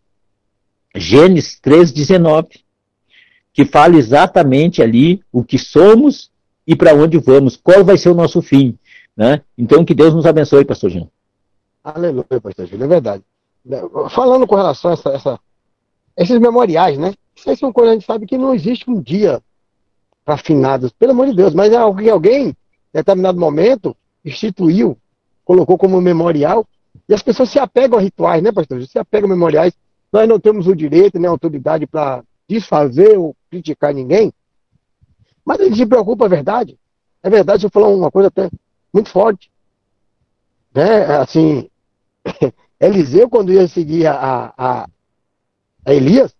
[0.95, 2.47] Gênesis 3,19,
[3.53, 6.31] que fala exatamente ali o que somos
[6.65, 8.77] e para onde vamos, qual vai ser o nosso fim.
[9.15, 9.41] Né?
[9.57, 11.07] Então, que Deus nos abençoe, pastor Jean.
[11.83, 13.23] Aleluia, pastor Júlio, é verdade.
[14.09, 15.39] Falando com relação a essa, essa,
[16.17, 17.13] esses memoriais, né?
[17.35, 19.41] Isso aí são coisas que a gente sabe que não existe um dia
[20.23, 22.55] para finados, pelo amor de Deus, mas é alguém, alguém, em
[22.93, 24.97] determinado momento, instituiu,
[25.43, 26.65] colocou como memorial,
[27.07, 28.81] e as pessoas se apegam a rituais, né, pastor?
[28.85, 29.73] Se apegam a memoriais.
[30.11, 34.31] Nós não temos o direito nem a autoridade para desfazer ou criticar ninguém,
[35.43, 36.77] mas a gente se preocupa, é verdade.
[37.21, 38.49] É verdade, eu falar uma coisa até
[38.93, 39.51] muito forte.
[40.73, 41.05] Né?
[41.17, 41.69] Assim,
[42.79, 44.87] Eliseu, quando ia seguir a, a,
[45.85, 46.33] a Elias,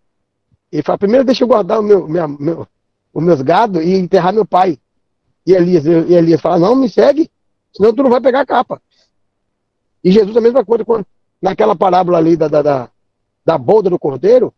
[0.72, 2.68] ele fala, primeiro deixa eu guardar o meu, minha, meu,
[3.14, 4.78] os meus gados e enterrar meu pai.
[5.46, 7.30] E Elias, e Elias fala, não, me segue,
[7.76, 8.82] senão tu não vai pegar a capa.
[10.04, 11.06] E Jesus a mesma coisa, quando,
[11.42, 12.90] naquela parábola ali da, da, da,
[13.46, 14.54] da do cordeiro,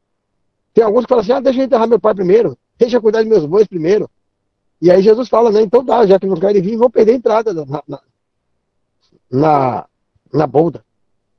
[0.74, 3.22] tem alguns que falam assim, ah, deixa eu enterrar meu pai primeiro, deixa eu cuidar
[3.22, 4.10] dos meus bois primeiro.
[4.82, 5.62] E aí Jesus fala, né?
[5.62, 8.02] Então tá, já que não querem vir, vão perder a entrada na, na,
[9.32, 9.86] na,
[10.34, 10.84] na bolda.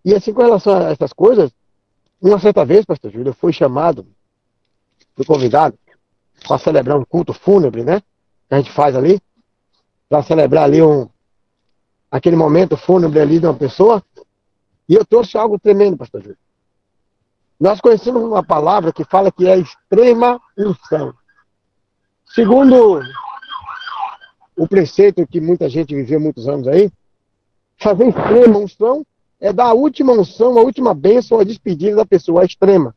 [0.04, 1.50] E assim, com relação a essas coisas,
[2.20, 4.06] uma certa vez, pastor Júlio, eu fui chamado,
[5.14, 5.78] fui convidado
[6.46, 8.00] para celebrar um culto fúnebre, né?
[8.48, 9.20] Que a gente faz ali,
[10.08, 11.08] para celebrar ali um,
[12.10, 14.02] aquele momento fúnebre ali de uma pessoa.
[14.88, 16.38] E eu trouxe algo tremendo, pastor Júlio.
[17.58, 21.14] Nós conhecemos uma palavra que fala que é extrema unção.
[22.34, 23.00] Segundo
[24.56, 26.90] o preceito que muita gente viveu muitos anos aí,
[27.78, 29.04] fazer extrema unção
[29.38, 32.94] é dar a última unção, a última bênção, a despedida da pessoa, a extrema.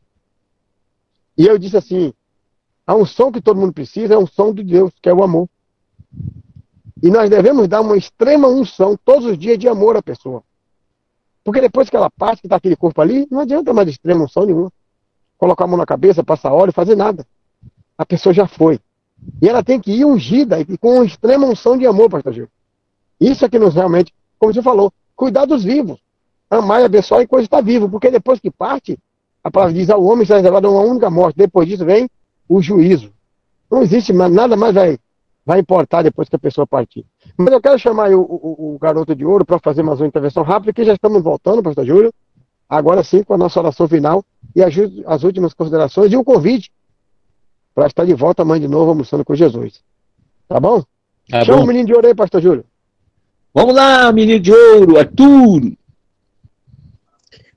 [1.36, 2.12] E eu disse assim,
[2.86, 5.48] A unção que todo mundo precisa é a unção de Deus, que é o amor.
[7.02, 10.42] E nós devemos dar uma extrema unção todos os dias de amor à pessoa.
[11.44, 14.44] Porque depois que ela parte, que está aquele corpo ali, não adianta mais extrema unção
[14.44, 14.72] nenhuma.
[15.38, 17.24] Colocar a mão na cabeça, passar óleo, fazer nada.
[17.96, 18.80] A pessoa já foi.
[19.40, 22.48] E ela tem que ir ungida e com extrema unção de amor, pastor Gil.
[23.20, 25.98] Isso é que nos realmente, como você falou, cuidar dos vivos.
[26.48, 27.88] Amar e abençoar enquanto está vivo.
[27.88, 28.98] Porque depois que parte,
[29.44, 31.36] a palavra diz ao homem está reservado uma única morte.
[31.36, 32.08] Depois disso vem
[32.48, 33.12] o juízo.
[33.70, 34.98] Não existe nada mais vai,
[35.46, 37.06] vai importar depois que a pessoa partir.
[37.36, 40.42] Mas eu quero chamar o, o, o garoto de ouro para fazer mais uma intervenção
[40.42, 42.12] rápida, que já estamos voltando, pastor Júlio.
[42.68, 44.74] Agora sim, com a nossa oração final e as,
[45.06, 46.70] as últimas considerações e o convite
[47.74, 49.80] para estar de volta amanhã de novo almoçando com Jesus.
[50.48, 50.82] Tá bom?
[51.28, 51.64] Tá Chama bom.
[51.64, 52.64] o menino de ouro aí, pastor Júlio.
[53.52, 55.72] Vamos lá, menino de ouro, Arthur.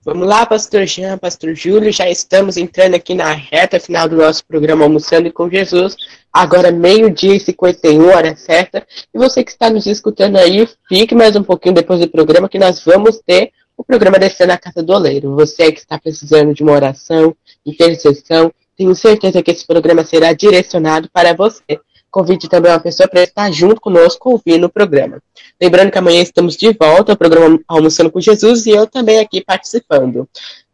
[0.05, 4.45] Vamos lá, Pastor Jean, Pastor Júlio, já estamos entrando aqui na reta final do nosso
[4.45, 5.95] programa Almoçando com Jesus.
[6.31, 8.85] Agora meio-dia e 51, hora certa.
[9.13, 12.59] E você que está nos escutando aí, fique mais um pouquinho depois do programa que
[12.59, 15.35] nós vamos ter o programa Descendo a Casa do Oleiro.
[15.35, 17.33] Você que está precisando de uma oração,
[17.65, 21.79] intercessão, tenho certeza que esse programa será direcionado para você.
[22.09, 25.21] Convide também uma pessoa para estar junto conosco ouvindo o programa.
[25.59, 29.43] Lembrando que amanhã estamos de volta ao programa Almoçando com Jesus e eu também aqui
[29.43, 30.27] participando.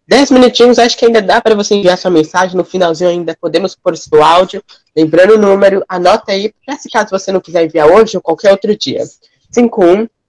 [0.08, 2.58] Dez minutinhos, acho que ainda dá para você enviar sua mensagem.
[2.58, 4.64] No finalzinho ainda podemos pôr seu áudio.
[4.96, 8.52] Lembrando o número, anota aí, para se caso você não quiser enviar hoje ou qualquer
[8.52, 9.04] outro dia.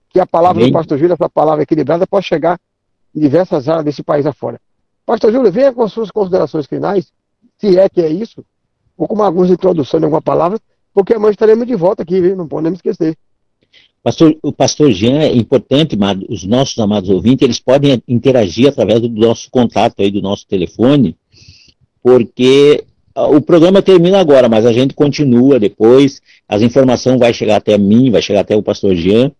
[0.09, 0.71] Que a palavra Amém.
[0.71, 2.59] do pastor Júlio, essa palavra equilibrada, possa chegar
[3.13, 4.61] em diversas áreas desse país afora.
[5.05, 7.11] Pastor Júlio, venha com as suas considerações finais,
[7.57, 8.45] se é que é isso,
[8.97, 10.59] ou com algumas introduções de alguma palavra,
[10.93, 12.35] porque amanhã estaremos de volta aqui, viu?
[12.35, 13.17] não podemos esquecer.
[14.01, 19.01] Pastor, o pastor Jean é importante, mas os nossos amados ouvintes, eles podem interagir através
[19.01, 21.17] do nosso contato aí, do nosso telefone,
[22.03, 22.83] porque
[23.15, 27.77] ah, o programa termina agora, mas a gente continua depois, as informações vai chegar até
[27.79, 29.31] mim, vai chegar até o pastor Jean,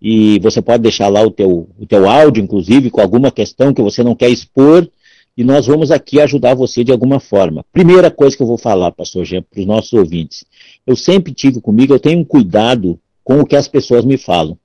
[0.00, 3.82] e você pode deixar lá o teu, o teu áudio, inclusive, com alguma questão que
[3.82, 4.88] você não quer expor,
[5.36, 7.64] e nós vamos aqui ajudar você de alguma forma.
[7.72, 10.44] Primeira coisa que eu vou falar, pastor Jean, para os nossos ouvintes.
[10.86, 14.56] Eu sempre tive comigo, eu tenho um cuidado com o que as pessoas me falam.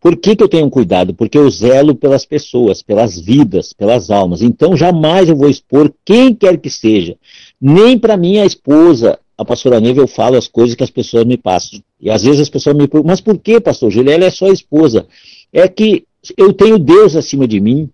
[0.00, 1.14] Por que, que eu tenho um cuidado?
[1.14, 4.42] Porque eu zelo pelas pessoas, pelas vidas, pelas almas.
[4.42, 7.16] Então jamais eu vou expor quem quer que seja.
[7.60, 11.36] Nem para minha esposa, a pastora Neve, eu falo as coisas que as pessoas me
[11.36, 11.80] passam.
[12.00, 14.10] E às vezes as pessoas me perguntam, mas por que, pastor Júlio?
[14.10, 15.06] Ela é só esposa.
[15.52, 16.04] É que
[16.36, 17.88] eu tenho Deus acima de mim,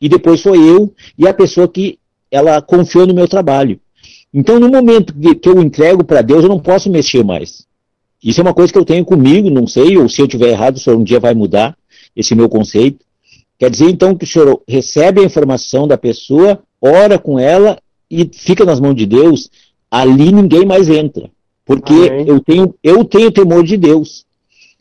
[0.00, 1.98] e depois sou eu e a pessoa que
[2.30, 3.80] ela confiou no meu trabalho.
[4.32, 7.66] Então, no momento que, eu entrego para Deus, eu não posso mexer mais.
[8.22, 10.76] Isso é uma coisa que eu tenho comigo, não sei, ou se eu tiver errado,
[10.76, 11.76] o senhor um dia vai mudar
[12.14, 13.04] esse meu conceito.
[13.58, 17.78] Quer dizer, então, que o senhor recebe a informação da pessoa, ora com ela
[18.10, 19.50] e fica nas mãos de Deus,
[19.90, 21.30] ali ninguém mais entra.
[21.64, 21.94] Porque
[22.26, 24.24] eu tenho, eu tenho temor de Deus.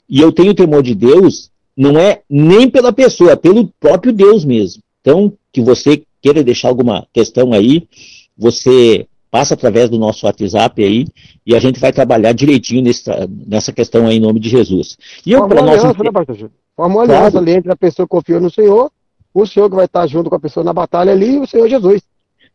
[0.07, 4.45] E eu tenho temor de Deus, não é nem pela pessoa, é pelo próprio Deus
[4.45, 4.84] mesmo.
[5.06, 7.88] Então, que você queira deixar alguma questão aí,
[8.36, 11.06] você passa através do nosso WhatsApp aí
[11.45, 13.03] e a gente vai trabalhar direitinho nesse,
[13.45, 14.97] nessa questão aí em nome de Jesus.
[15.24, 15.80] E eu, para uma nós.
[15.84, 16.49] aliança, né, pastor?
[16.76, 17.20] Forma uma Claro.
[17.22, 18.89] aliança ali entre a pessoa que confiou no Senhor,
[19.32, 21.70] o Senhor que vai estar junto com a pessoa na batalha ali e o Senhor
[21.70, 22.01] Jesus.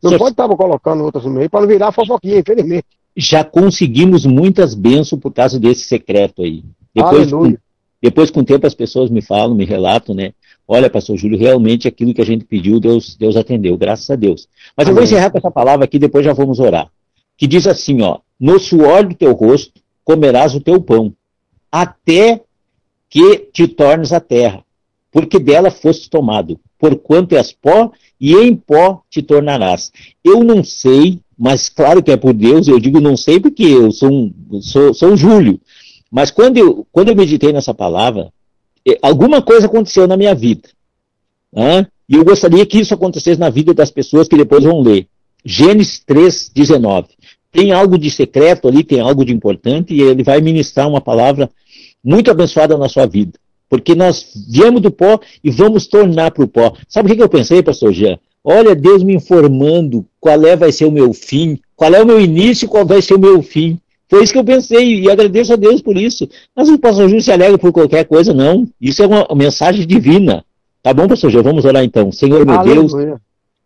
[0.03, 2.85] Não Senhor- pode estar colocando outras no meio para não virar fofoquinha, infelizmente.
[3.17, 6.65] já conseguimos muitas bênçãos por causa desse secreto aí.
[6.95, 7.53] Depois, Aleluia.
[7.57, 7.59] com,
[8.03, 10.33] depois, com o tempo, as pessoas me falam, me relatam, né?
[10.73, 14.47] Olha, pastor Júlio, realmente aquilo que a gente pediu, Deus, Deus atendeu, graças a Deus.
[14.77, 15.13] Mas eu vou Amém.
[15.13, 16.89] encerrar com essa palavra aqui, depois já vamos orar.
[17.37, 21.13] Que diz assim, ó, no suor do teu rosto comerás o teu pão,
[21.73, 22.41] até
[23.09, 24.63] que te tornes a terra,
[25.11, 27.91] porque dela foste tomado, porquanto és pó,
[28.21, 29.91] e em pó te tornarás.
[30.23, 33.91] Eu não sei, mas claro que é por Deus, eu digo não sei porque eu
[33.91, 35.61] sou um, sou, sou um Júlio,
[36.09, 38.33] Mas quando eu, quando eu meditei nessa palavra,
[39.03, 40.69] alguma coisa aconteceu na minha vida.
[41.53, 41.87] Né?
[42.09, 45.07] E eu gostaria que isso acontecesse na vida das pessoas que depois vão ler.
[45.45, 47.09] Gênesis 3, 19.
[47.53, 51.51] Tem algo de secreto ali, tem algo de importante, e ele vai ministrar uma palavra
[52.03, 53.33] muito abençoada na sua vida.
[53.69, 56.75] Porque nós viemos do pó e vamos tornar para o pó.
[56.89, 58.19] Sabe o que, eu pensei, pastor Jean?
[58.43, 62.21] Olha, Deus me informando qual é vai ser o meu fim, qual é o meu
[62.21, 63.79] início e qual vai ser o meu fim.
[64.11, 66.29] Foi isso que eu pensei e agradeço a Deus por isso.
[66.55, 68.67] Mas o pastor Júlio se alegra por qualquer coisa, não.
[68.81, 70.45] Isso é uma mensagem divina.
[70.83, 71.45] Tá bom, pastor Júlio?
[71.45, 72.11] Vamos orar então.
[72.11, 72.93] Senhor, meu Deus,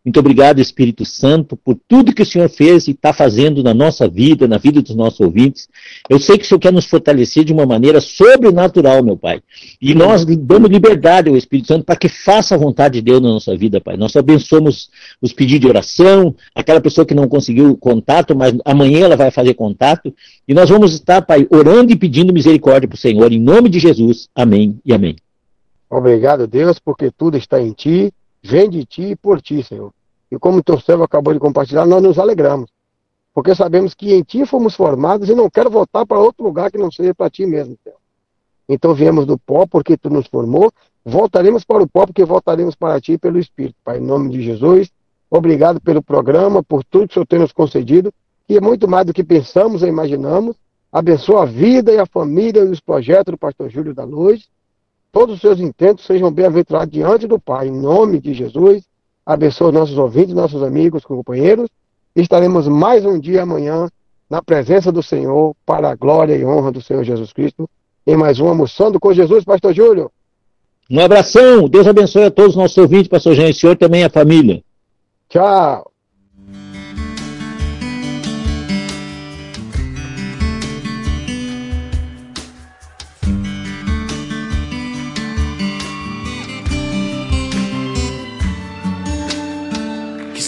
[0.05, 4.07] muito obrigado, Espírito Santo, por tudo que o Senhor fez e está fazendo na nossa
[4.07, 5.67] vida, na vida dos nossos ouvintes.
[6.11, 9.41] Eu sei que o Senhor quer nos fortalecer de uma maneira sobrenatural, meu Pai.
[9.81, 13.31] E nós damos liberdade ao Espírito Santo para que faça a vontade de Deus na
[13.31, 13.97] nossa vida, Pai.
[13.97, 14.91] Nós abençoamos
[15.23, 19.55] os pedidos de oração, aquela pessoa que não conseguiu contato, mas amanhã ela vai fazer
[19.55, 20.15] contato.
[20.47, 23.79] E nós vamos estar, Pai, orando e pedindo misericórdia para o Senhor, em nome de
[23.79, 24.29] Jesus.
[24.35, 25.17] Amém e amém.
[25.89, 28.13] Obrigado, Deus, porque tudo está em Ti
[28.45, 29.91] vem de ti e por ti, Senhor.
[30.31, 32.71] E como teu servo acabou de compartilhar, nós nos alegramos.
[33.33, 36.79] Porque sabemos que em ti fomos formados e não quero voltar para outro lugar que
[36.79, 37.99] não seja para ti mesmo, Senhor.
[38.69, 40.71] Então viemos do pó porque tu nos formou,
[41.05, 43.77] voltaremos para o pó porque voltaremos para ti pelo Espírito.
[43.83, 44.91] Pai, em nome de Jesus,
[45.31, 48.13] obrigado pelo programa, por tudo que o Senhor tem nos concedido,
[48.47, 50.57] que é muito mais do que pensamos e imaginamos.
[50.93, 54.49] Abençoa a vida e a família e os projetos do pastor Júlio da Luz
[55.15, 57.69] todos os seus intentos sejam bem-aventurados diante do Pai.
[57.69, 58.83] Em nome de Jesus,
[59.25, 61.69] abençoe nossos ouvintes, nossos amigos, companheiros.
[62.17, 63.89] Estaremos mais um dia amanhã
[64.29, 67.71] na presença do Senhor, para a glória e honra do Senhor Jesus Cristo,
[68.05, 70.11] em mais um Almoçando com Jesus, Pastor Júlio.
[70.91, 74.03] Um abração, Deus abençoe a todos os nossos ouvintes, Pastor Jean, e o senhor também
[74.03, 74.63] a família.
[75.29, 75.94] Tchau.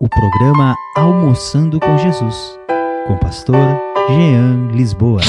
[0.00, 2.58] o programa Almoçando com Jesus,
[3.06, 5.20] com pastor Jean Lisboa.